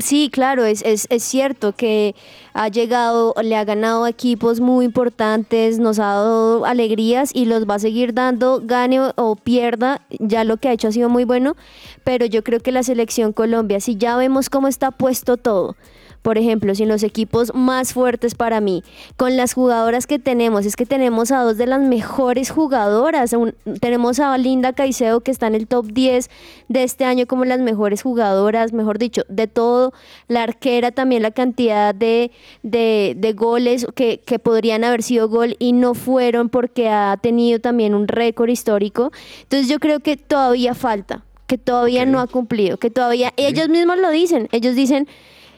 [0.00, 2.14] Sí, claro, es, es, es cierto que
[2.54, 7.74] ha llegado, le ha ganado equipos muy importantes, nos ha dado alegrías y los va
[7.74, 11.24] a seguir dando, gane o, o pierda, ya lo que ha hecho ha sido muy
[11.24, 11.54] bueno,
[12.02, 15.76] pero yo creo que la selección Colombia, si ya vemos cómo está puesto todo,
[16.22, 18.82] por ejemplo, sin los equipos más fuertes para mí,
[19.16, 23.32] con las jugadoras que tenemos, es que tenemos a dos de las mejores jugadoras.
[23.32, 26.28] un- tenemos a Linda Caicedo que está en el top 10
[26.68, 29.92] de este año como las mejores jugadoras, mejor dicho, de todo.
[30.28, 32.30] La arquera también la cantidad de,
[32.62, 37.60] de- de goles que, que podrían haber sido gol y no fueron porque ha tenido
[37.60, 39.10] también un récord histórico.
[39.42, 43.98] Entonces yo creo que todavía falta que todavía no ha cumplido, que todavía ellos mismos
[43.98, 45.08] lo dicen, ellos dicen,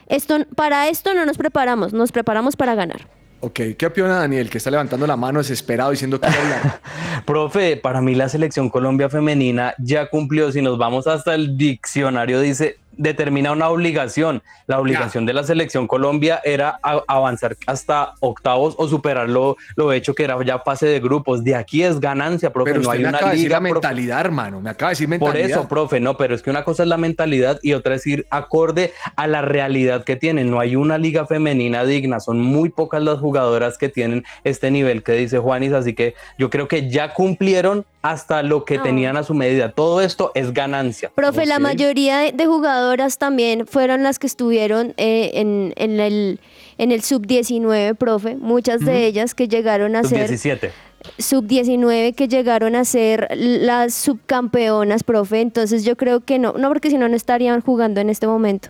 [0.07, 3.07] esto, para esto no nos preparamos, nos preparamos para ganar.
[3.45, 6.79] Ok, ¿qué opina Daniel, que está levantando la mano desesperado diciendo que hablar?
[7.25, 12.39] Profe, para mí la selección Colombia femenina ya cumplió, si nos vamos hasta el diccionario,
[12.39, 14.41] dice determina una obligación.
[14.67, 19.57] La obligación de la selección Colombia era avanzar hasta octavos o superar lo,
[19.93, 21.43] hecho que era ya fase de grupos.
[21.43, 22.71] De aquí es ganancia, profe.
[22.71, 24.61] Pero no hay una liga, mentalidad, hermano.
[24.61, 25.41] Me acaba de decir mentalidad.
[25.41, 28.05] Por eso, profe, no, pero es que una cosa es la mentalidad y otra es
[28.07, 30.49] ir acorde a la realidad que tienen.
[30.49, 32.19] No hay una liga femenina digna.
[32.19, 35.73] Son muy pocas las jugadoras que tienen este nivel que dice Juanis.
[35.73, 39.71] Así que yo creo que ya cumplieron hasta lo que tenían a su medida.
[39.71, 41.09] Todo esto es ganancia.
[41.15, 46.39] Profe, la mayoría de jugadoras también fueron las que estuvieron eh, en, el,
[46.77, 48.35] en el sub-19, profe.
[48.35, 50.27] Muchas de ellas que llegaron a ser...
[50.27, 50.71] 17
[51.17, 55.41] sub-19 que llegaron a ser las subcampeonas, profe.
[55.41, 58.69] Entonces yo creo que no, no porque si no, no estarían jugando en este momento.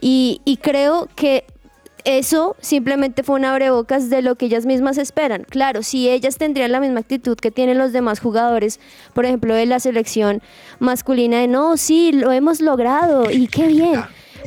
[0.00, 1.44] Y, y creo que
[2.04, 5.44] eso simplemente fue un abrebocas de lo que ellas mismas esperan.
[5.44, 8.78] Claro, si ellas tendrían la misma actitud que tienen los demás jugadores,
[9.14, 10.42] por ejemplo, de la selección
[10.78, 14.02] masculina, de no, sí, lo hemos logrado y qué bien.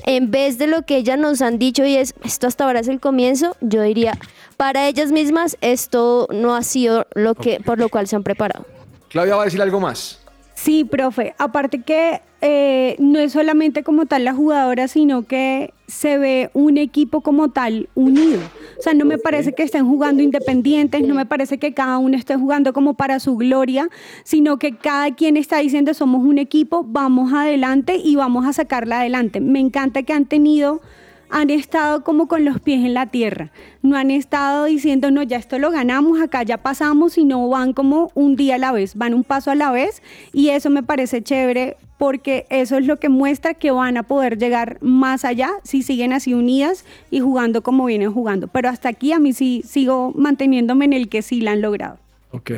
[0.06, 2.88] En vez de lo que ellas nos han dicho y es, esto hasta ahora es
[2.88, 4.18] el comienzo, yo diría,
[4.56, 8.66] para ellas mismas esto no ha sido lo que, por lo cual se han preparado.
[9.10, 10.20] Claudia va a decir algo más.
[10.58, 11.36] Sí, profe.
[11.38, 16.80] Aparte que eh, no es solamente como tal la jugadora, sino que se ve un
[16.80, 18.40] equipo como tal unido.
[18.80, 22.18] O sea, no me parece que estén jugando independientes, no me parece que cada uno
[22.18, 23.88] esté jugando como para su gloria,
[24.24, 29.02] sino que cada quien está diciendo somos un equipo, vamos adelante y vamos a sacarla
[29.02, 29.40] adelante.
[29.40, 30.82] Me encanta que han tenido
[31.30, 33.52] han estado como con los pies en la tierra.
[33.82, 38.12] No han estado diciendo, no, ya esto lo ganamos, acá ya pasamos, sino van como
[38.16, 40.02] un día a la vez, van un paso a la vez
[40.34, 44.38] y eso me parece chévere porque eso es lo que muestra que van a poder
[44.38, 48.48] llegar más allá si siguen así unidas y jugando como vienen jugando.
[48.48, 51.98] Pero hasta aquí a mí sí sigo manteniéndome en el que sí la han logrado.
[52.32, 52.52] Ok.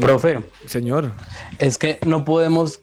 [0.00, 0.40] Profe.
[0.66, 1.12] Señor.
[1.58, 2.80] Es que no podemos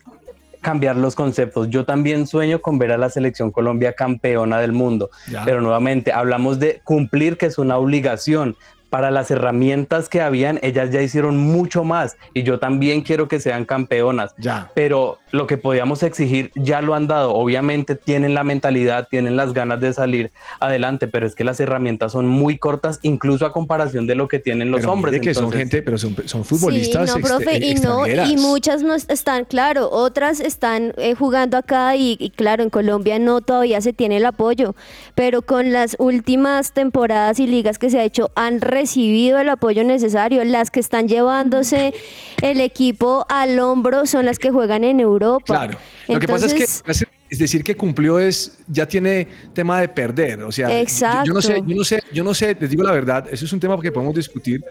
[0.65, 1.69] cambiar los conceptos.
[1.69, 5.12] Yo también sueño con ver a la selección Colombia campeona del mundo,
[5.45, 8.56] pero nuevamente hablamos de cumplir que es una obligación,
[8.95, 13.41] para las herramientas que habían, ellas ya hicieron mucho más y yo también quiero que
[13.41, 14.34] sean campeonas.
[14.38, 14.71] Ya.
[14.73, 17.34] Pero lo que podíamos exigir ya lo han dado.
[17.34, 20.31] Obviamente tienen la mentalidad, tienen las ganas de salir
[20.62, 24.39] adelante, pero es que las herramientas son muy cortas, incluso a comparación de lo que
[24.39, 25.19] tienen los hombres.
[25.19, 27.12] que son gente, pero son, son futbolistas.
[27.12, 31.97] Sí, no, profe, y, no, y muchas no están, claro, otras están eh, jugando acá
[31.97, 34.73] y, y claro, en Colombia no todavía se tiene el apoyo,
[35.15, 39.84] pero con las últimas temporadas y ligas que se ha hecho han recibido el apoyo
[39.84, 40.43] necesario.
[40.43, 41.93] Las que están llevándose
[42.41, 45.45] el equipo al hombro son las que juegan en Europa.
[45.45, 45.78] Claro.
[46.08, 50.43] Lo que pasa es que es decir que cumplió es ya tiene tema de perder,
[50.43, 51.26] o sea, Exacto.
[51.26, 53.52] Yo, no sé, yo no sé, yo no sé, les digo la verdad, eso es
[53.52, 54.63] un tema que podemos discutir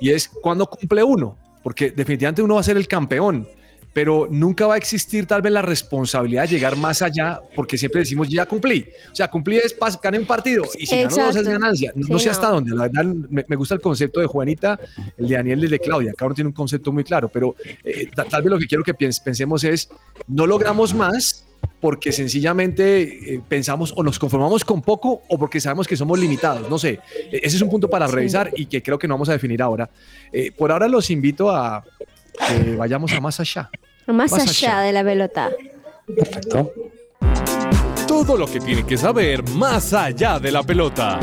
[0.00, 3.48] y es cuándo cumple uno, porque definitivamente uno va a ser el campeón
[3.96, 8.00] pero nunca va a existir tal vez la responsabilidad de llegar más allá, porque siempre
[8.00, 8.86] decimos, ya cumplí.
[9.10, 11.92] O sea, cumplí es gané un partido y si gano dos es ganancia.
[11.94, 12.76] No, sé hasta dónde.
[12.76, 14.78] La verdad, me, gusta el concepto de Juanita,
[15.16, 16.12] el de Daniel y el de Claudia.
[16.12, 18.92] Cada uno tiene un concepto muy claro, pero eh, tal vez lo que quiero que
[18.92, 19.88] pensemos es,
[20.28, 21.46] no logramos más
[21.80, 26.68] porque sencillamente eh, pensamos o nos conformamos con poco o porque sabemos que somos limitados.
[26.68, 27.00] No sé,
[27.32, 29.62] e, ese es un punto para revisar y que creo que no vamos a definir
[29.62, 29.88] ahora.
[30.30, 31.82] Eh, por ahora los invito a
[32.46, 33.70] que vayamos a más allá.
[34.06, 35.50] Más, allá, de la pelota.
[36.06, 36.72] Perfecto.
[38.06, 41.18] Todo lo que tiene que saber más allá de la pelota.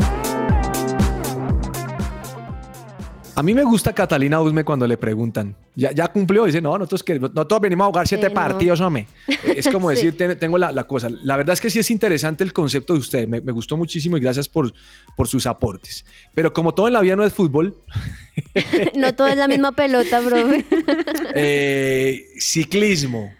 [3.36, 5.56] A mí me gusta Catalina Usme cuando le preguntan.
[5.74, 9.06] Ya, ya cumplió, dice, no, nosotros que no todos venimos a jugar siete partidos, hombre.
[9.44, 11.08] Es como decir, tengo la, cosa.
[11.22, 13.28] La verdad es que sí es interesante el concepto de usted.
[13.28, 14.72] Me, gustó muchísimo y gracias por,
[15.16, 16.04] por sus aportes.
[16.34, 17.76] Pero como todo en la vida no es fútbol.
[18.96, 20.36] no todo es la misma pelota, bro.
[21.36, 23.32] Eh, ciclismo.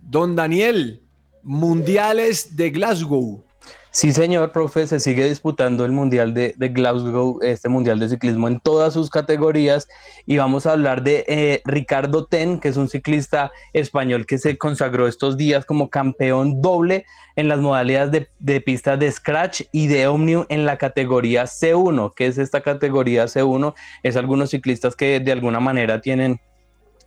[0.00, 1.02] Don Daniel,
[1.42, 3.44] Mundiales de Glasgow.
[3.92, 8.60] Sí, señor, profe, se sigue disputando el Mundial de, Glasgow, este Mundial de Ciclismo en
[8.60, 9.88] todas sus categorías
[10.26, 14.56] y vamos a hablar de eh, Ricardo Ten, que es un ciclista español que se
[14.56, 19.88] consagró estos días como campeón doble en las modalidades de, de pistas de Scratch y
[19.88, 22.12] de Omnium en la categoría C1.
[22.14, 23.74] ¿Qué es esta categoría C1?
[24.04, 26.40] Es algunos ciclistas que de alguna manera tienen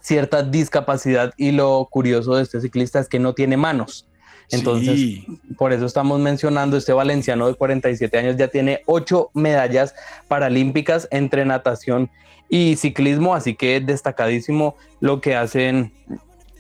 [0.02, 4.06] cierta discapacidad y lo curioso de este ciclista es que no tiene manos.
[4.52, 5.22] Entonces,
[5.58, 9.96] por eso estamos mencionando, este valenciano de 47 años ya tiene ocho medallas
[10.28, 12.10] paralímpicas entre natación
[12.50, 15.92] y ciclismo, así que destacadísimo lo que hacen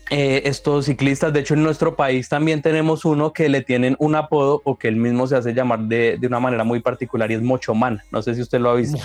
[0.09, 1.31] eh, estos ciclistas.
[1.33, 4.87] De hecho, en nuestro país también tenemos uno que le tienen un apodo o que
[4.87, 8.01] él mismo se hace llamar de, una manera muy particular y es Mochoman.
[8.11, 8.97] No sé si usted lo ha visto.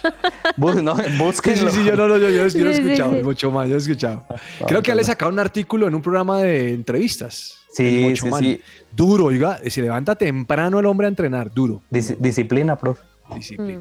[0.56, 1.70] Bus, no, búsquenlo.
[1.70, 4.24] Sí, sí, yo, no, no, yo, yo, yo, he escuchado, Mochoman, yo he escuchado.
[4.66, 7.55] Creo que le sacado un artículo en un programa de entrevistas.
[7.76, 8.60] Sí.
[8.94, 11.82] Duro, oiga, se levanta temprano el hombre a entrenar, duro.
[11.90, 13.02] Dis- disciplina, profe.
[13.34, 13.80] Disciplina.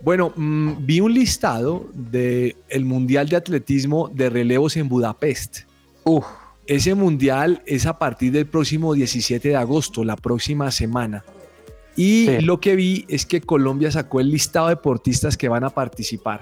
[0.00, 5.60] Bueno, mm, vi un listado del el Mundial de Atletismo de relevos en Budapest.
[6.04, 6.24] Uf,
[6.66, 11.22] Ese mundial es a partir del próximo 17 de agosto, la próxima semana.
[11.94, 12.40] Y Sí.
[12.40, 16.40] lo que vi es que Colombia sacó el listado de deportistas que van a participar.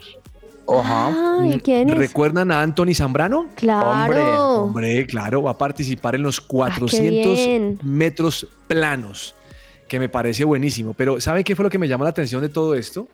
[0.69, 1.39] Ajá.
[1.41, 1.97] Ay, ¿quién es?
[1.99, 3.49] ¿Recuerdan a Anthony Zambrano?
[3.57, 4.65] Claro.
[4.65, 7.79] Hombre, claro, va a participar en los 400 bien.
[7.83, 9.35] metros planos,
[9.89, 10.95] que me parece buenísimo.
[10.95, 13.09] Pero ¿saben qué fue lo que me llamó la atención de todo esto?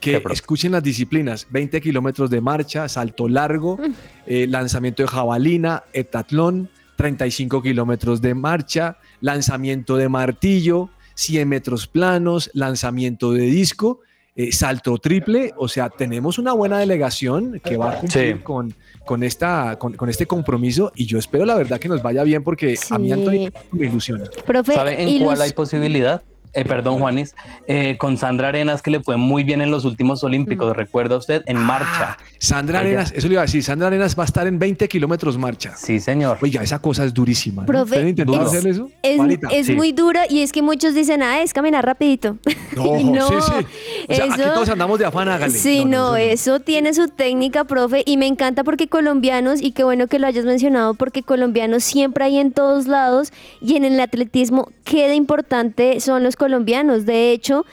[0.00, 3.92] Que escuchen las disciplinas, 20 kilómetros de marcha, salto largo, Mm.
[4.26, 12.48] eh, lanzamiento de jabalina, heptatlón, 35 kilómetros de marcha, lanzamiento de martillo, 100 metros planos,
[12.54, 14.00] lanzamiento de disco,
[14.38, 15.52] eh, salto triple.
[15.56, 18.42] O sea, tenemos una buena delegación que va a cumplir Sí.
[18.44, 18.72] con,
[19.04, 22.44] con, esta, con, con este compromiso y yo espero la verdad que nos vaya bien
[22.44, 23.10] porque a mí.
[23.10, 24.24] Antonio me ilusiona.
[24.46, 26.22] Profe, ¿Sabe en cuál hay posibilidad?
[26.54, 27.34] Eh, perdón, Juanis,
[27.66, 31.42] eh, con Sandra Arenas, que le fue muy bien en los últimos Olímpicos, ¿recuerda usted?
[31.46, 32.16] En marcha.
[32.18, 32.88] Ah, Sandra Oiga.
[32.88, 35.76] Arenas, eso le iba a decir, Sandra Arenas va a estar en 20 kilómetros marcha.
[35.76, 36.38] Sí, señor.
[36.42, 37.64] Oiga, esa cosa es durísima.
[37.66, 37.82] ¿no?
[37.82, 38.90] ¿Usted intentó es- hacer eso?
[39.02, 39.20] es,
[39.52, 39.74] es Sí.
[39.74, 42.38] muy dura y es que muchos dicen, ah, es caminar rapidito.
[42.76, 43.66] No, Y no, sí, sí.
[44.08, 45.52] O sea, aquí eso- todos andamos de afán, hágale.
[45.52, 49.82] Sí, no, eso eso tiene su técnica, profe, y me encanta porque colombianos, y qué
[49.84, 53.98] bueno que lo hayas mencionado, porque colombianos siempre hay en todos lados, y en el
[54.00, 57.04] atletismo, qué de importante son los colombianos.
[57.04, 57.66] De hecho,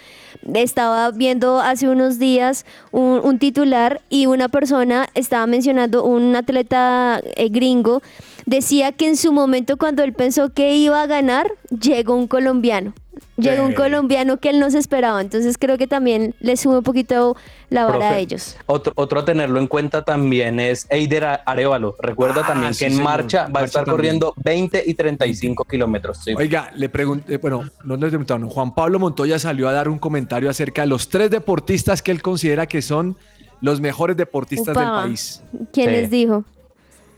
[0.53, 7.21] estaba viendo hace unos días un, un titular y una persona estaba mencionando, un atleta
[7.35, 8.01] eh, gringo,
[8.45, 12.93] decía que en su momento cuando él pensó que iba a ganar, llegó un colombiano.
[13.37, 16.83] Llegó un colombiano que él no se esperaba, entonces creo que también le sube un
[16.83, 17.35] poquito
[17.69, 18.57] la vara a ellos.
[18.65, 21.95] Otro, otro a tenerlo en cuenta también es Eider Arevalo.
[21.99, 23.03] Recuerda Ah, también sí, que en señor.
[23.05, 23.95] marcha va a estar también.
[24.19, 26.19] corriendo 20 y 35 kilómetros.
[26.23, 26.33] Sí.
[26.35, 30.49] Oiga, le pregunté, bueno, no le preguntaron, Juan Pablo Montoya salió a dar un comentario
[30.49, 33.17] acerca de los tres deportistas que él considera que son
[33.61, 35.41] los mejores deportistas del país.
[35.73, 35.95] ¿Quién Sí.
[35.95, 36.43] les dijo?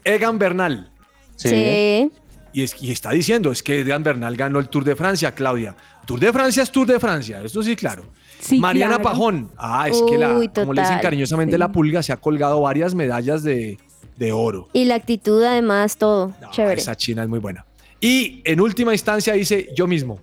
[0.03, 0.89] Egan Bernal.
[1.38, 2.11] Sí.
[2.53, 5.75] Y, es, y está diciendo, es que Egan Bernal ganó el Tour de Francia, Claudia.
[6.05, 8.03] Tour de Francia es Tour de Francia, eso sí, claro.
[8.39, 9.03] Sí, Mariana claro.
[9.03, 9.51] Pajón.
[9.57, 11.59] Ah, es que la, como le dicen cariñosamente sí.
[11.59, 13.77] la pulga, se ha colgado varias medallas de,
[14.15, 14.67] de oro.
[14.73, 16.33] Y la actitud, además, todo.
[16.41, 16.79] No, Chévere.
[16.81, 17.65] Esa china es muy buena.
[17.99, 20.19] Y en última instancia dice yo mismo.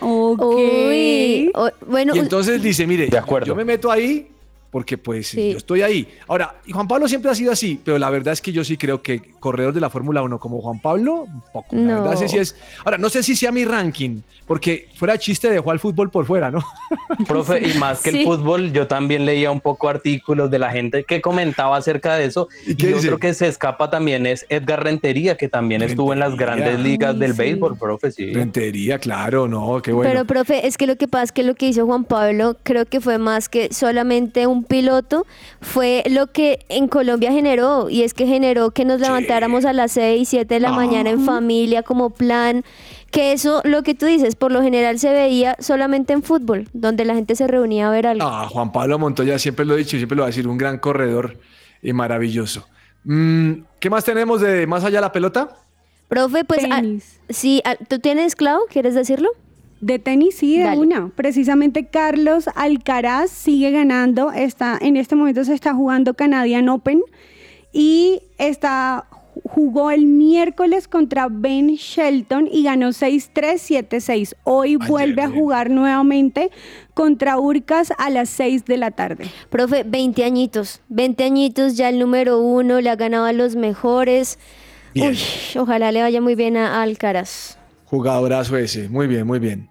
[0.00, 0.40] Ok.
[0.42, 3.46] Uy, o- bueno, Y entonces dice, mire, De acuerdo.
[3.46, 4.28] yo me meto ahí
[4.70, 5.52] porque pues Sí.
[5.52, 6.06] yo estoy ahí.
[6.28, 8.76] Ahora, y Juan Pablo siempre ha sido así, pero la verdad es que yo sí
[8.76, 11.74] creo que corredor de la Fórmula 1 como Juan Pablo, un poco.
[11.76, 12.02] La No.
[12.02, 12.54] verdad sí, sí es.
[12.84, 16.50] Ahora, no sé si sea mi ranking, porque fuera chiste dejó al fútbol por fuera,
[16.50, 16.60] ¿no?
[17.26, 18.18] Profe, y más que Sí.
[18.20, 22.26] el fútbol, yo también leía un poco artículos de la gente que comentaba acerca de
[22.26, 22.48] eso.
[22.66, 26.30] ¿Y Y, otro que se escapa también es Edgar Rentería, que también estuvo en las
[26.36, 26.54] Rentería.
[26.56, 27.38] grandes ligas Ay, del sí.
[27.38, 28.10] béisbol, profe.
[28.12, 28.32] Sí.
[28.32, 30.10] Rentería, claro, no, qué bueno.
[30.10, 32.86] Pero, profe, es que lo que pasa es que lo que hizo Juan Pablo creo
[32.86, 35.26] que fue más que solamente un piloto,
[35.60, 39.92] fue lo que en Colombia generó, y es que generó que nos levantáramos a las
[39.92, 40.72] 6, 7 de la Ah.
[40.76, 42.64] mañana en familia como plan,
[43.10, 47.04] que eso, lo que tú dices, por lo general se veía solamente en fútbol, donde
[47.04, 48.24] la gente se reunía a ver algo.
[48.26, 50.58] Ah, Juan Pablo Montoya, siempre lo he dicho y siempre lo voy a decir, un
[50.58, 51.38] gran corredor
[51.82, 52.66] y maravilloso.
[53.04, 55.48] Mm, ¿Qué más tenemos de más allá de la pelota?
[56.08, 56.82] Profe, pues, ah,
[57.28, 58.60] sí, ah, ¿tú tienes, Clau?
[58.70, 59.30] ¿Quieres decirlo?
[59.80, 60.80] De tenis sí, de Dale.
[60.80, 61.08] una.
[61.14, 64.30] Precisamente Carlos Alcaraz sigue ganando.
[64.30, 67.00] Está, en este momento se está jugando Canadian Open
[67.72, 69.06] y está,
[69.44, 73.30] jugó el miércoles contra Ben Shelton y ganó 6-3,
[73.88, 74.34] 7-6.
[74.44, 75.40] Hoy Ayer, vuelve a bien.
[75.40, 76.50] jugar nuevamente
[76.92, 79.24] contra Urcas a las 6 de la tarde.
[79.48, 84.38] Profe, 20 añitos, 20 añitos, ya el número uno, le ha ganado a los mejores.
[84.94, 85.16] Uy,
[85.56, 87.56] ojalá le vaya muy bien a Alcaraz.
[87.86, 89.69] Jugadorazo ese, muy bien, muy bien.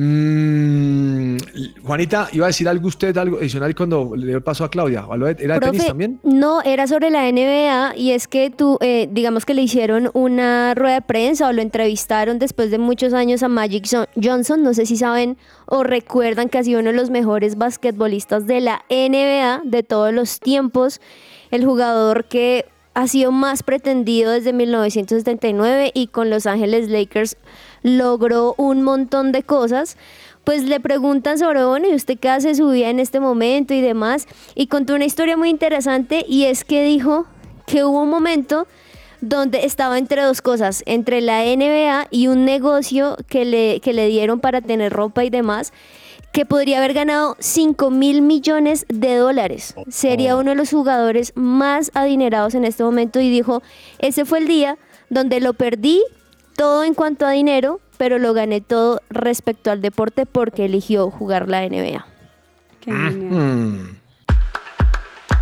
[0.00, 1.36] Mm,
[1.82, 5.04] Juanita, iba a decir algo usted, algo adicional cuando le paso a Claudia.
[5.06, 6.20] ¿O ¿Era de tenis también?
[6.22, 10.74] No, era sobre la NBA y es que tú, eh, digamos que le hicieron una
[10.76, 14.62] rueda de prensa o lo entrevistaron después de muchos años a Magic Jo- Johnson.
[14.62, 15.36] No sé si saben
[15.66, 20.12] o recuerdan que ha sido uno de los mejores basquetbolistas de la NBA de todos
[20.12, 21.00] los tiempos.
[21.50, 27.36] El jugador que ha sido más pretendido desde 1979 y con Los Ángeles Lakers
[27.82, 29.96] logró un montón de cosas.
[30.44, 33.80] Pues le preguntan sobre, bueno, ¿y usted qué hace su vida en este momento y
[33.80, 34.26] demás?
[34.54, 37.26] Y contó una historia muy interesante y es que dijo
[37.66, 38.66] que hubo un momento
[39.20, 44.06] donde estaba entre dos cosas, entre la NBA y un negocio que le, que le
[44.06, 45.72] dieron para tener ropa y demás,
[46.32, 49.74] que podría haber ganado 5 mil millones de dólares.
[49.88, 53.62] Sería uno de los jugadores más adinerados en este momento y dijo,
[53.98, 54.78] ese fue el día
[55.10, 56.02] donde lo perdí
[56.58, 61.48] todo en cuanto a dinero, pero lo gané todo respecto al deporte porque eligió jugar
[61.48, 62.04] la NBA.
[62.80, 63.14] Qué genial.
[63.14, 64.00] Mm.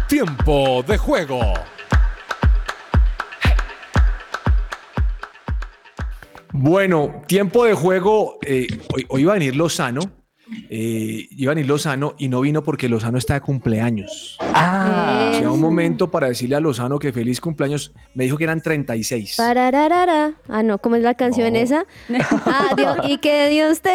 [0.09, 1.41] Tiempo de juego.
[6.53, 8.39] Bueno, tiempo de juego.
[8.43, 10.01] eh, hoy, hoy iba a venir Lozano.
[10.71, 14.37] Eh, venir Lozano y no vino porque Lozano está de cumpleaños.
[14.41, 17.93] Ah, Llega un momento para decirle a Lozano que feliz cumpleaños.
[18.15, 19.35] Me dijo que eran 36.
[19.37, 20.35] Parararara.
[20.49, 21.59] Ah, no, ¿cómo es la canción No.
[21.59, 21.87] esa?
[22.47, 23.91] Ah, Dios, y que Dios te...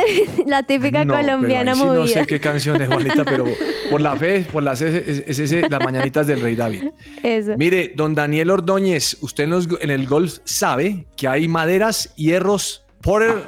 [0.45, 3.45] La típica No, pero colombiana ahí sí No sé qué canción es, Juanita, pero
[3.89, 6.89] por la fe, por las es, es- es ese, las mañanitas del Rey David.
[7.23, 7.55] Eso.
[7.57, 12.83] Mire, don Daniel Ordóñez, usted en, los- en el golf sabe que hay maderas, hierros,
[13.01, 13.47] porter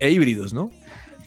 [0.00, 0.70] e híbridos, ¿no?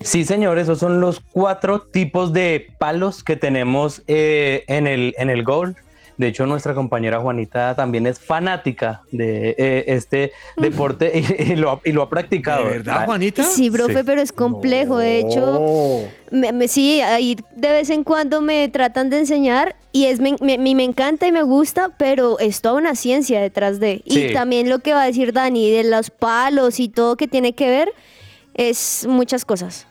[0.02, 5.30] Sí, señor, esos son los cuatro tipos de palos que tenemos eh, en, el, en
[5.30, 5.78] el golf.
[6.18, 11.72] De hecho, nuestra compañera Juanita también es fanática de eh, este deporte y, y lo,
[11.72, 12.66] ha- y lo ha practicado.
[12.66, 13.44] ¿De verdad, Juanita?
[13.44, 14.00] Sí, profe, Sí.
[14.06, 14.98] pero es complejo.
[14.98, 20.06] De hecho, me, me- sí, ahí de vez en cuando me tratan de enseñar y
[20.08, 24.02] es me, me, me encanta y me gusta, pero es toda una ciencia detrás de.
[24.06, 24.26] Sí.
[24.26, 27.54] Y también lo que va a decir Dani de los palos y todo que tiene
[27.54, 27.94] que ver
[28.56, 29.88] es muchas cosas.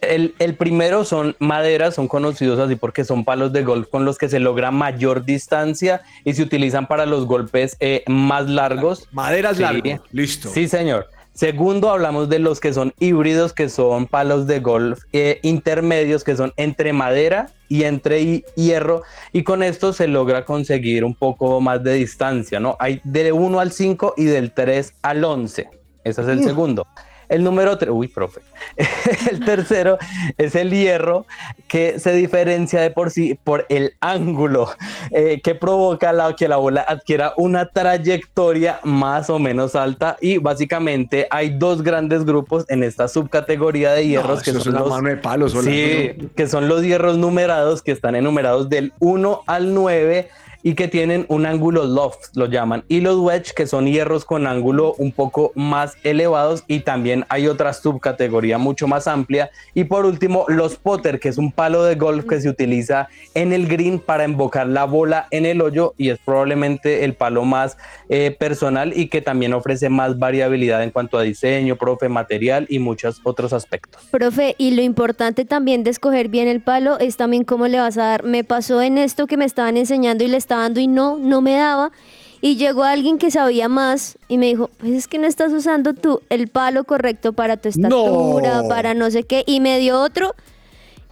[0.00, 4.16] El, el primero son maderas, son conocidos así porque son palos de golf con los
[4.18, 9.08] que se logra mayor distancia y se utilizan para los golpes eh, más largos.
[9.12, 9.62] Maderas Sí.
[9.62, 10.04] largo.
[10.12, 10.50] Listo.
[10.50, 11.08] Sí, señor.
[11.34, 16.34] Segundo, hablamos de los que son híbridos, que son palos de golf eh, intermedios, que
[16.36, 21.60] son entre madera y entre hi- hierro, y con esto se logra conseguir un poco
[21.60, 22.76] más de distancia, ¿no?
[22.80, 25.68] Hay de 1 al 5 y del 3 al 11.
[26.02, 26.86] Ese es el segundo.
[27.28, 28.40] El número 3, uy, profe.
[29.30, 29.98] el tercero
[30.36, 31.26] es el hierro,
[31.66, 34.70] que se diferencia de por sí por el ángulo
[35.10, 40.16] eh, que provoca la, que la bola adquiera una trayectoria más o menos alta.
[40.20, 44.88] Y básicamente hay dos grandes grupos en esta subcategoría de hierros No, que son los,
[44.88, 45.52] mano de palos.
[45.52, 50.28] Sí, que son los hierros numerados que están enumerados del 1 al 9
[50.62, 52.84] y que tienen un ángulo loft, lo llaman.
[52.88, 57.46] Y los wedge, que son hierros con ángulo un poco más elevados y también hay
[57.46, 59.50] otra subcategoría mucho más amplia.
[59.74, 63.52] Y por último, los potter, que es un palo de golf que se utiliza en
[63.52, 67.76] el green para embocar la bola en el hoyo y es probablemente el palo más
[68.08, 72.78] eh, personal y que también ofrece más variabilidad en cuanto a diseño, profe, material y
[72.78, 74.02] muchos otros aspectos.
[74.10, 77.98] Profe, y lo importante también de escoger bien el palo es también cómo le vas
[77.98, 78.24] a dar.
[78.24, 81.42] Me pasó en esto que me estaban enseñando y le estaba dando y no, no
[81.42, 81.92] me daba.
[82.40, 85.92] Y llegó alguien que sabía más y me dijo, pues es que no estás usando
[85.92, 88.68] tú el palo correcto para tu estatura, No.
[88.68, 89.42] para no sé qué.
[89.46, 90.34] Y me dio otro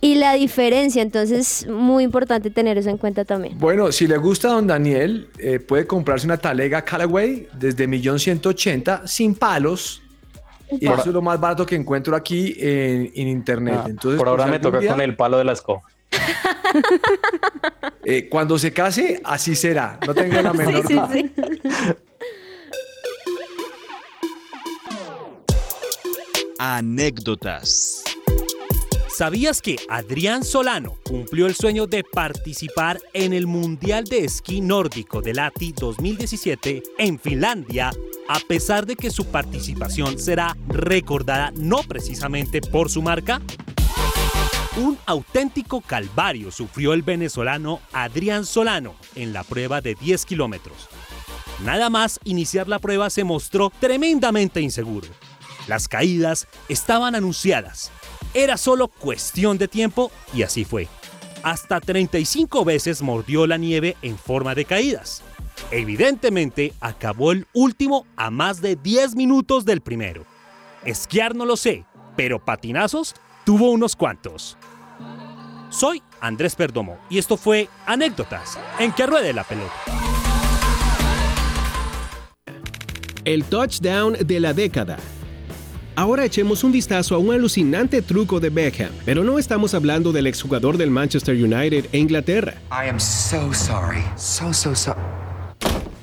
[0.01, 1.03] y la diferencia.
[1.03, 3.59] Entonces, muy importante tener eso en cuenta también.
[3.59, 9.07] Bueno, si le gusta a don Daniel, eh, puede comprarse una talega Callaway desde 1.180.000
[9.07, 10.01] sin palos.
[10.81, 13.81] Y eso es lo más barato que encuentro aquí en, en internet.
[13.83, 15.83] Ah, Entonces, por ahora me toca día, con el palo de la escoba.
[18.05, 19.99] eh, cuando se case, así será.
[20.07, 21.11] No tenga la menor Sí, sí, duda.
[21.13, 21.33] sí.
[26.59, 28.03] Anécdotas.
[29.09, 35.23] ¿Sabías que Adrián Solano cumplió el sueño de participar en el Mundial de Esquí Nórdico
[35.23, 37.93] de Lati 2017 en Finlandia,
[38.29, 43.41] a pesar de que su participación será recordada no precisamente por su marca?
[44.77, 50.89] Un auténtico calvario sufrió el venezolano Adrián Solano en la prueba de 10 kilómetros.
[51.65, 55.09] Nada más iniciar la prueba se mostró tremendamente inseguro.
[55.67, 57.91] Las caídas estaban anunciadas.
[58.35, 60.89] Era solo cuestión de tiempo y así fue.
[61.43, 65.23] Hasta 35 veces mordió la nieve en forma de caídas.
[65.71, 70.27] Evidentemente acabó el último a más de 10 minutos del primero.
[70.85, 73.15] Esquiar no lo sé, pero patinazos
[73.47, 74.59] tuvo unos cuantos.
[75.71, 79.73] Soy Andrés Perdomo y esto fue Anécdotas en que ruede la pelota.
[83.25, 84.97] El touchdown de la década.
[85.97, 90.27] Ahora echemos un vistazo a un alucinante truco de Beckham, pero no estamos hablando del
[90.27, 94.05] exjugador del Manchester United e Inglaterra, I am so sorry.
[94.17, 95.26] So, so sorry.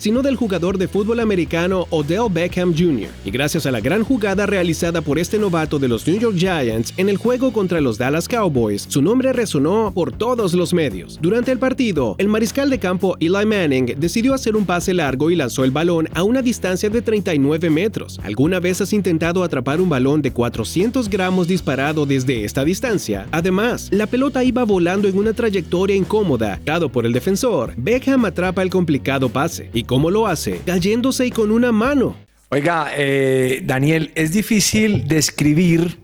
[0.03, 3.07] Sino del jugador de fútbol americano Odell Beckham Jr.
[3.23, 6.93] Y gracias a la gran jugada realizada por este novato de los New York Giants
[6.97, 11.17] en el juego contra los Dallas Cowboys, su nombre resonó por todos los medios.
[11.21, 15.37] Durante el partido, el mariscal de campo Eli Manning decidió hacer un pase largo y
[15.37, 18.19] lanzó el balón a una distancia de 39 metros.
[18.23, 23.25] ¿Alguna vez has intentado atrapar un balón de 400 gramos disparado desde esta distancia?
[23.31, 27.73] Además, la pelota iba volando en una trayectoria incómoda, dado por el defensor.
[27.77, 29.69] Beckham atrapa el complicado pase.
[29.73, 30.59] ¿Y cómo lo hace?
[30.65, 32.15] Cayéndose y con una mano.
[32.49, 35.99] Oiga, eh, Daniel, es difícil describir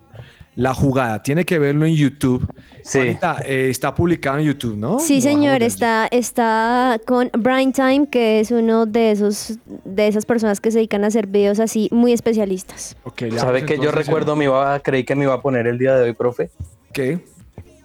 [0.55, 1.23] la jugada.
[1.23, 2.47] Tiene que verlo en YouTube.
[2.83, 2.99] Sí.
[2.99, 4.99] Juanita, eh, está publicado en YouTube, ¿no?
[4.99, 10.61] Sí, señor, está, está con Brian Time, que es uno de esos de esas personas
[10.61, 12.95] que se dedican a hacer videos así muy especialistas.
[13.05, 15.79] Ok, le ¿Sabe que yo recuerdo, me iba, creí que me iba a poner el
[15.79, 16.51] día de hoy, profe?
[16.93, 17.17] ¿Qué?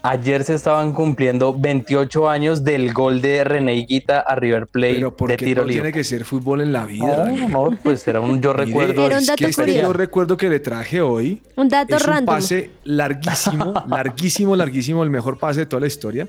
[0.06, 5.16] Ayer se estaban cumpliendo 28 años del gol de René Higuita a River Plate Pero
[5.16, 5.80] ¿por de qué tiro no libre.
[5.80, 7.30] tiene que ser fútbol en la vida?
[7.30, 9.06] No, no, pues era un yo recuerdo.
[9.06, 11.40] Era un es dato que este yo recuerdo que le traje hoy.
[11.56, 12.34] Un dato es un random.
[12.34, 16.28] pase larguísimo, larguísimo, larguísimo, el mejor pase de toda la historia.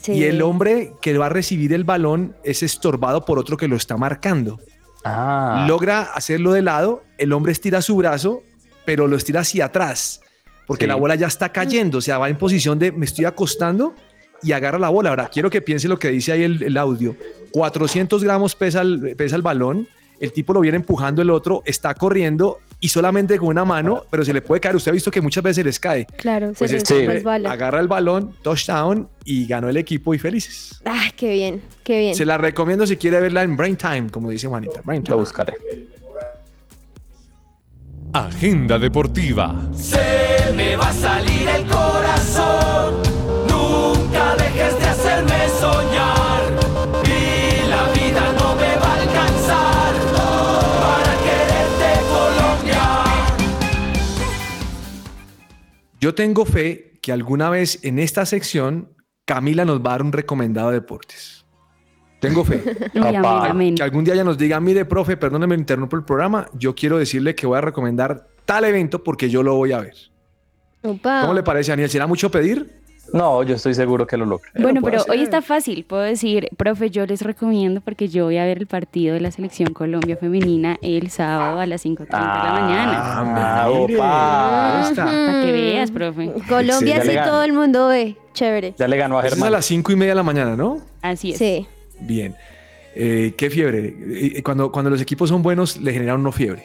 [0.00, 0.12] Sí.
[0.12, 3.76] Y el hombre que va a recibir el balón es estorbado por otro que lo
[3.76, 4.60] está marcando.
[5.04, 8.42] Ah, Logra hacerlo de lado, el hombre estira su brazo,
[8.86, 10.22] pero lo estira hacia atrás,
[10.70, 10.88] porque Sí.
[10.88, 13.92] la bola ya está cayendo, o sea, va en posición de me estoy acostando
[14.40, 15.10] y agarra la bola.
[15.10, 17.16] Ahora, quiero que piense lo que dice ahí el, el audio.
[17.50, 19.88] 400 gramos pesa el, pesa el balón,
[20.20, 24.24] el tipo lo viene empujando el otro, está corriendo y solamente con una mano, pero
[24.24, 24.76] se le puede caer.
[24.76, 26.06] Usted ha visto que muchas veces les cae.
[26.16, 27.50] Claro, Pues se este resbala.
[27.50, 30.80] agarra el balón, touchdown y ganó el equipo y felices.
[30.84, 32.14] Ah, qué bien, qué bien.
[32.14, 34.82] Se la recomiendo si quiere verla en Brain Time, como dice Juanita.
[34.84, 35.18] Brain lo Time.
[35.20, 35.54] buscaré.
[38.12, 39.54] Agenda deportiva.
[39.72, 43.02] Se me va a salir el corazón.
[43.48, 46.42] Nunca dejes de hacerme soñar.
[47.04, 52.82] Y la vida no me va a alcanzar para quererte Colombia.
[56.00, 58.88] Yo tengo fe que alguna vez en esta sección
[59.24, 61.39] Camila nos va a dar un recomendado de deportes.
[62.20, 62.62] Tengo fe.
[62.94, 63.74] Uy, amén, Papá, amén.
[63.74, 66.46] que algún día ella nos diga, mire, profe, perdóneme, me interrumpo el programa.
[66.54, 69.94] Yo quiero decirle que voy a recomendar tal evento porque yo lo voy a ver.
[70.82, 71.22] Opa.
[71.22, 71.90] ¿Cómo le parece, Daniel?
[71.90, 72.78] ¿Será mucho pedir?
[73.12, 74.48] No, yo estoy seguro que lo logra.
[74.54, 75.84] Bueno, pero hoy está fácil.
[75.84, 79.32] Puedo decir, profe, yo les recomiendo porque yo voy a ver el partido de la
[79.32, 83.62] selección Colombia femenina el sábado a las 5.30 de la mañana.
[83.62, 84.88] Ah, opa.
[84.90, 85.04] está.
[85.06, 86.32] Para que veas, profe.
[86.48, 88.16] Colombia Sí, ya todo el mundo ve.
[88.32, 88.74] Chévere.
[88.78, 89.52] Ya le ganó a Esa Es a Germán.
[89.52, 90.78] las cinco y media de la mañana, ¿no?
[91.02, 91.38] Así es.
[91.38, 91.66] Sí.
[92.00, 92.34] Bien.
[92.94, 93.94] Eh, qué fiebre.
[94.36, 96.64] Eh, Cuando, cuando los equipos son buenos, le generan uno fiebre.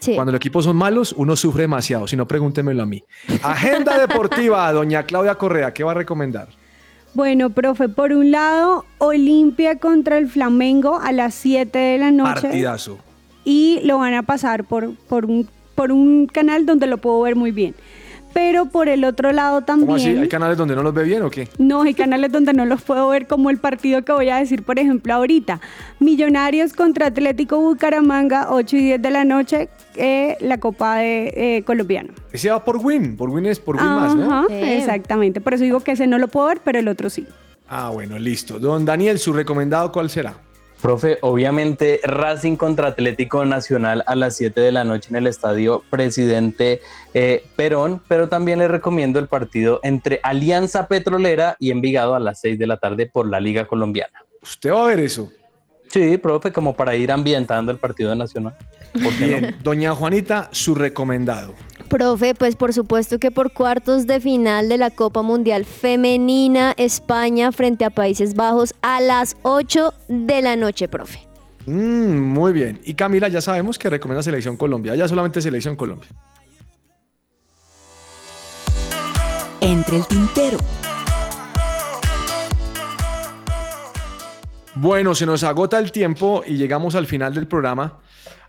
[0.00, 0.14] Sí.
[0.14, 2.06] Cuando los equipos son malos, uno sufre demasiado.
[2.08, 3.04] Si no, pregúntemelo a mí.
[3.42, 6.48] Agenda deportiva, doña Claudia Correa, ¿qué va a recomendar?
[7.12, 12.42] Bueno, profe, por un lado, Olimpia contra el Flamengo a las 7 de la noche.
[12.42, 12.98] Partidazo.
[13.44, 17.36] y lo van a pasar por, por, un, por un canal donde lo puedo ver
[17.36, 17.74] muy bien.
[18.32, 20.04] Pero por el otro lado ¿Cómo así?
[20.04, 20.22] también...
[20.22, 21.48] ¿Hay canales donde no los ve bien o qué?
[21.58, 24.62] No, hay canales donde no los puedo ver como el partido que voy a decir,
[24.62, 25.60] por ejemplo, ahorita.
[25.98, 31.62] Millonarios contra Atlético Bucaramanga, 8 y 10 de la noche, eh, la Copa de eh,
[31.64, 32.12] Colombiano.
[32.32, 33.16] Ese va por Win.
[33.16, 34.46] Por Win es por Win más, ¿no?
[34.48, 34.54] Sí.
[34.54, 35.40] exactamente.
[35.40, 37.26] Por eso digo que ese no lo puedo ver, pero el otro sí.
[37.68, 38.58] Ah, bueno, listo.
[38.58, 40.34] Don Daniel, ¿su recomendado cuál será?
[40.80, 45.84] Profe, obviamente Racing contra Atlético Nacional a las 7 de la noche en el estadio
[45.90, 46.80] Presidente
[47.12, 52.40] eh, Perón, pero también le recomiendo el partido entre Alianza Petrolera y Envigado a las
[52.40, 54.24] 6 de la tarde por la Liga Colombiana.
[54.42, 55.30] Usted va a ver eso.
[55.88, 58.56] Sí, profe, como para ir ambientando el partido nacional.
[59.18, 61.54] Bien, doña Juanita, su recomendado.
[61.90, 67.50] Profe, pues por supuesto que por cuartos de final de la Copa Mundial Femenina España
[67.50, 71.26] frente a Países Bajos a las 8 de la noche, profe.
[71.66, 72.80] Mm, muy bien.
[72.84, 74.94] Y Camila, ya sabemos que recomienda Selección Colombia.
[74.94, 76.08] Ya solamente Selección Colombia.
[79.60, 80.58] Entre el tintero.
[84.76, 87.98] Bueno, se nos agota el tiempo y llegamos al final del programa.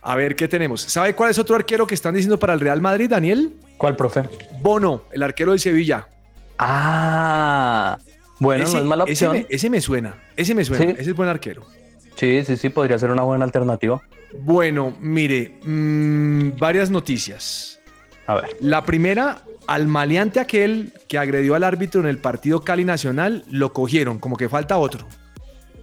[0.01, 0.81] A ver qué tenemos.
[0.81, 3.53] ¿Sabe cuál es otro arquero que están diciendo para el Real Madrid, Daniel?
[3.77, 4.23] ¿Cuál, profe?
[4.61, 6.07] Bono, el arquero del Sevilla.
[6.57, 7.97] Ah,
[8.39, 9.45] bueno, ese, no es mala ese opción.
[9.49, 10.15] me, ese me suena.
[10.35, 10.85] Ese me suena.
[10.85, 10.95] Sí.
[10.99, 11.65] Ese es buen arquero.
[12.15, 14.01] Sí, sí, sí, podría ser una buena alternativa.
[14.39, 17.79] Bueno, mire, mm, varias noticias.
[18.27, 18.57] A ver.
[18.59, 23.73] La primera, al maleante aquel que agredió al árbitro en el partido Cali Nacional, lo
[23.73, 25.07] cogieron, como que falta otro.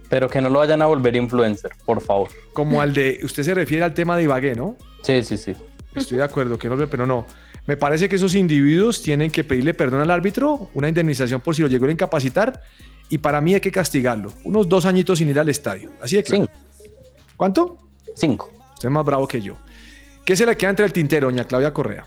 [0.09, 2.29] Pero que no lo vayan a volver influencer, por favor.
[2.53, 4.75] Como al de, usted se refiere al tema de Ibagué, ¿no?
[5.03, 5.55] Sí, sí, sí.
[5.95, 7.25] Estoy de acuerdo, que no, pero no.
[7.67, 11.61] Me parece que esos individuos tienen que pedirle perdón al árbitro, una indemnización por si
[11.61, 12.61] lo llegó a incapacitar,
[13.09, 14.33] y para mí hay que castigarlo.
[14.43, 15.91] Unos dos añitos sin ir al estadio.
[16.01, 16.47] Así de claro.
[17.37, 17.77] ¿Cuánto?
[18.15, 18.51] Cinco.
[18.73, 19.55] Usted es más bravo que yo.
[20.25, 22.05] ¿Qué se le queda entre el tintero, doña Claudia Correa?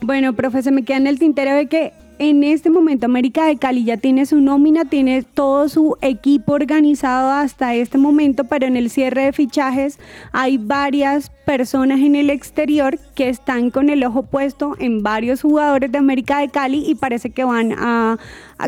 [0.00, 3.56] Bueno, profe, se me queda en el tintero de que en este momento América de
[3.56, 8.76] Cali ya tiene su nómina, tiene todo su equipo organizado hasta este momento, pero en
[8.76, 9.98] el cierre de fichajes
[10.32, 15.92] hay varias personas en el exterior que están con el ojo puesto en varios jugadores
[15.92, 18.18] de América de Cali y parece que van a,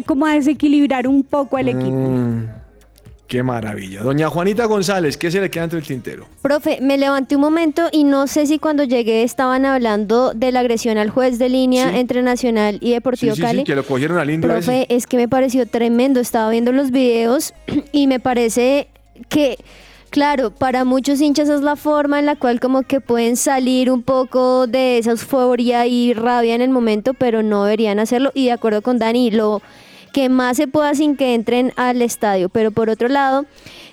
[0.07, 1.97] como a desequilibrar un poco el equipo.
[1.97, 2.66] Mm,
[3.29, 4.03] Qué maravilla.
[4.03, 6.29] Doña Juanita González, ¿qué se le queda entre el tintero?
[6.43, 10.61] Profe, me levanté un momento y no sé si cuando llegué estaban hablando de la
[10.61, 11.97] agresión al juez de línea Sí.
[11.99, 13.65] entre Nacional y Deportivo Sí, sí, sí, Cali.
[13.65, 14.95] que lo cogieron al indio Profe, ese.
[14.95, 16.21] es que me pareció tremendo.
[16.21, 17.53] Estaba viendo los videos
[17.93, 18.87] y me parece
[19.29, 19.59] que,
[20.11, 24.03] claro, para muchos hinchas es la forma en la cual como que pueden salir un
[24.05, 28.31] poco de esa euforia y rabia en el momento, pero no deberían hacerlo.
[28.35, 29.63] Y de acuerdo con Dani, lo
[30.17, 32.49] que más se pueda sin que entren al estadio.
[32.49, 33.45] Pero por otro lado,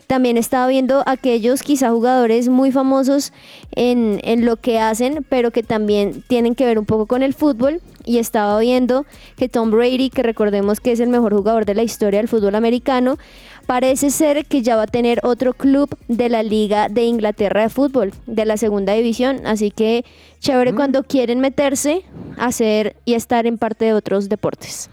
[0.07, 3.33] también estaba viendo aquellos quizá jugadores muy famosos
[3.75, 7.33] en, en lo que hacen, pero que también tienen que ver un poco con el
[7.33, 7.81] fútbol.
[8.05, 9.05] Y estaba viendo
[9.35, 12.55] que Tom Brady, que recordemos que es el mejor jugador de la historia del fútbol
[12.55, 13.17] americano,
[13.65, 17.69] parece ser que ya va a tener otro club de la Liga de Inglaterra de
[17.69, 19.45] Fútbol, de la segunda división.
[19.45, 20.05] Así que
[20.39, 22.05] chévere cuando quieren meterse
[22.37, 24.89] a hacer y estar en parte de otros deportes.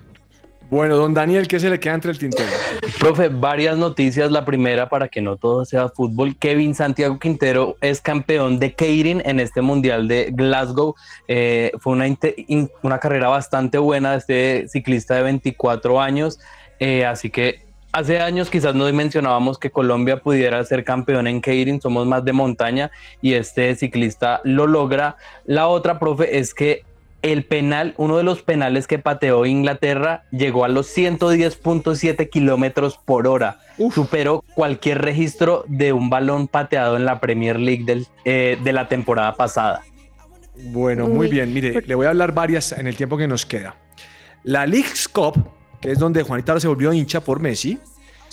[0.70, 2.48] Bueno, don Daniel, ¿qué se le queda entre el tintero?
[3.00, 4.30] Profe, varias noticias.
[4.30, 9.20] La primera, para que no todo sea fútbol, Kevin Santiago Quintero es campeón de Keirin
[9.24, 10.94] en este Mundial de Glasgow.
[11.26, 12.06] Eh, fue una,
[12.82, 16.38] una carrera bastante buena de este ciclista de 24 años.
[16.78, 21.80] Eh, así que hace años quizás no mencionábamos que Colombia pudiera ser campeón en Keirin.
[21.80, 25.16] Somos más de montaña y este ciclista lo logra.
[25.46, 26.84] La otra, profe, es que
[27.22, 33.26] el penal, uno de los penales que pateó Inglaterra, llegó a los 110.7 kilómetros por
[33.26, 33.60] hora.
[33.94, 38.88] Superó cualquier registro de un balón pateado en la Premier League del- eh, de la
[38.88, 39.82] temporada pasada.
[40.56, 41.32] Bueno, muy Uy.
[41.32, 41.52] bien.
[41.54, 43.76] Mire, le voy a hablar varias en el tiempo que nos queda.
[44.42, 45.34] La League's Cup,
[45.80, 47.78] que es donde Juanita se volvió hincha por Messi,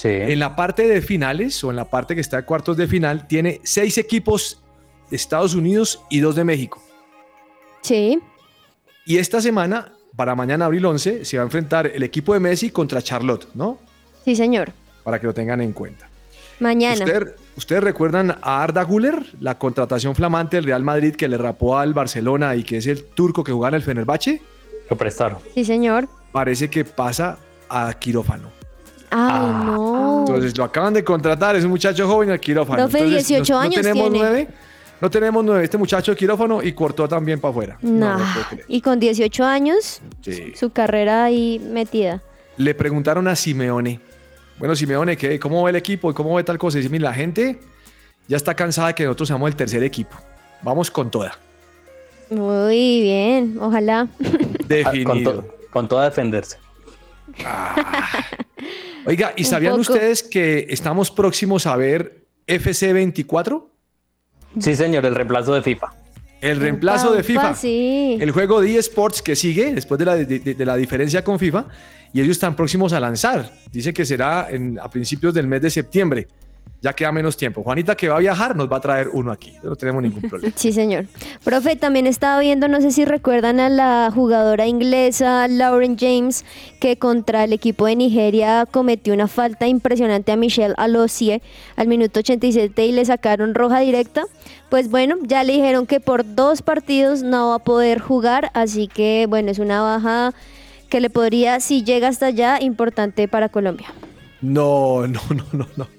[0.03, 3.27] en la parte de finales o en la parte que está de cuartos de final,
[3.27, 4.61] tiene seis equipos
[5.09, 6.81] de Estados Unidos y dos de México.
[7.81, 8.19] Sí.
[9.07, 12.69] Y esta semana, para mañana, abril 11, se va a enfrentar el equipo de Messi
[12.71, 13.79] contra Charlotte, ¿no?
[14.25, 14.71] Sí, señor.
[15.03, 16.09] Para que lo tengan en cuenta.
[16.59, 17.05] Mañana.
[17.05, 21.77] ¿Usted- ¿Ustedes recuerdan a Arda Güler, la contratación flamante del Real Madrid que le rapó
[21.77, 24.41] al Barcelona y que es el turco que jugaba en el Fenerbahce?
[24.89, 25.39] Lo prestaron.
[25.55, 26.07] Sí, señor.
[26.31, 27.37] Parece que pasa
[27.69, 28.49] a quirófano.
[29.09, 30.19] Ay, no.
[30.27, 32.77] Entonces lo acaban de contratar, es un muchacho joven al quirófano.
[32.83, 34.17] Profe, Entonces, 18 no- no años tenemos tiene.
[34.19, 34.47] nueve,
[35.01, 35.63] no tenemos nueve.
[35.63, 37.77] Este muchacho de quirófano y cortó también para afuera.
[37.81, 38.17] Nah.
[38.17, 38.23] No,
[38.67, 40.53] y con 18 años, Sí.
[40.55, 42.21] su carrera ahí metida.
[42.57, 43.99] Le preguntaron a Simeone.
[44.57, 46.77] Bueno, Simeone, ¿qué, ¿cómo ve el equipo y cómo ve tal cosa?
[46.77, 47.59] Y dice, "Mira, la gente
[48.27, 50.15] ya está cansada de que nosotros seamos el tercer equipo.
[50.63, 51.37] Vamos con toda.
[52.31, 54.07] Muy bien, ojalá.
[54.67, 55.11] Definido.
[55.13, 56.57] Con, to- con toda defenderse.
[59.05, 59.93] Oiga, ¿y sabían poco.
[59.93, 63.63] ustedes que estamos próximos a ver FC24?
[64.59, 65.87] Sí, señor, el reemplazo de FIFA.
[66.41, 67.55] El reemplazo de FIFA.
[67.55, 68.17] Sí.
[68.21, 71.39] El juego de eSports que sigue después de la, de, de- de la diferencia con
[71.39, 71.65] FIFA
[72.13, 73.51] y ellos están próximos a lanzar.
[73.71, 76.27] Dice que será en- a principios del mes de septiembre.
[76.79, 77.63] Ya queda menos tiempo.
[77.63, 79.53] Juanita que va a viajar nos va a traer uno aquí.
[79.63, 80.53] No tenemos ningún problema.
[80.55, 81.05] Sí, señor.
[81.43, 86.45] Profe, también estaba viendo, no sé si recuerdan a la jugadora inglesa Lauren James,
[86.79, 91.41] que contra el equipo de Nigeria cometió una falta impresionante a Michelle Alocie
[91.77, 94.25] al minuto 87 y le sacaron roja directa.
[94.69, 98.87] Pues bueno, ya le dijeron que por dos partidos no va a poder jugar, así
[98.87, 100.33] que bueno, es una baja
[100.89, 103.87] que le podría, si llega hasta allá, importante para Colombia.
[104.41, 105.96] No, no, no, no, no.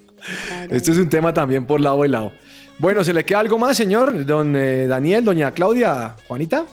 [0.71, 2.33] Este es un tema también por lado y lado.
[2.79, 4.25] Bueno, ¿se le queda algo más, señor?
[4.25, 6.65] Don eh, Daniel, doña Claudia, Juanita.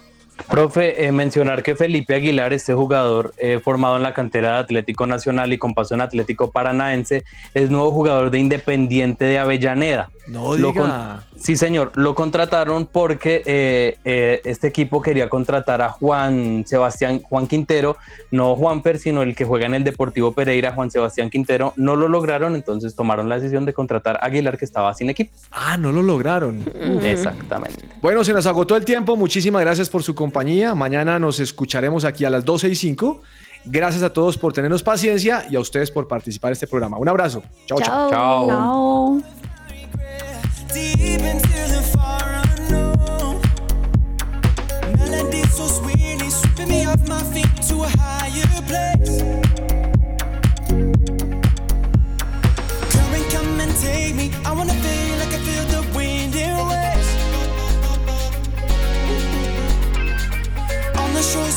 [0.49, 5.07] Profe, eh, mencionar que Felipe Aguilar, este jugador eh, formado en la cantera de Atlético
[5.07, 10.11] Nacional y con paso en Atlético Paranaense, es nuevo jugador de Independiente de Avellaneda.
[10.27, 11.23] No Lo diga.
[11.37, 17.47] Sí, señor, lo contrataron porque eh, eh, este equipo quería contratar a Juan Sebastián, Juan
[17.47, 17.97] Quintero,
[18.31, 21.73] no Juanfer, sino el que juega en el Deportivo Pereira, Juan Sebastián Quintero.
[21.75, 25.31] No lo lograron, entonces tomaron la decisión de contratar a Aguilar, que estaba sin equipo.
[25.51, 26.63] Ah, no lo lograron.
[27.03, 27.85] Exactamente.
[28.01, 29.15] Bueno, se nos agotó el tiempo.
[29.15, 30.73] Muchísimas gracias por su compañía.
[30.73, 33.21] Mañana nos escucharemos aquí a las 12 y 5.
[33.65, 36.97] Gracias a todos por tenernos paciencia y a ustedes por participar en este programa.
[36.97, 37.43] Un abrazo.
[37.65, 38.09] Chao, chao.
[38.09, 38.47] Chao.
[38.47, 39.54] Chao.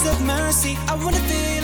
[0.08, 1.57] Of mercy, I wanna feel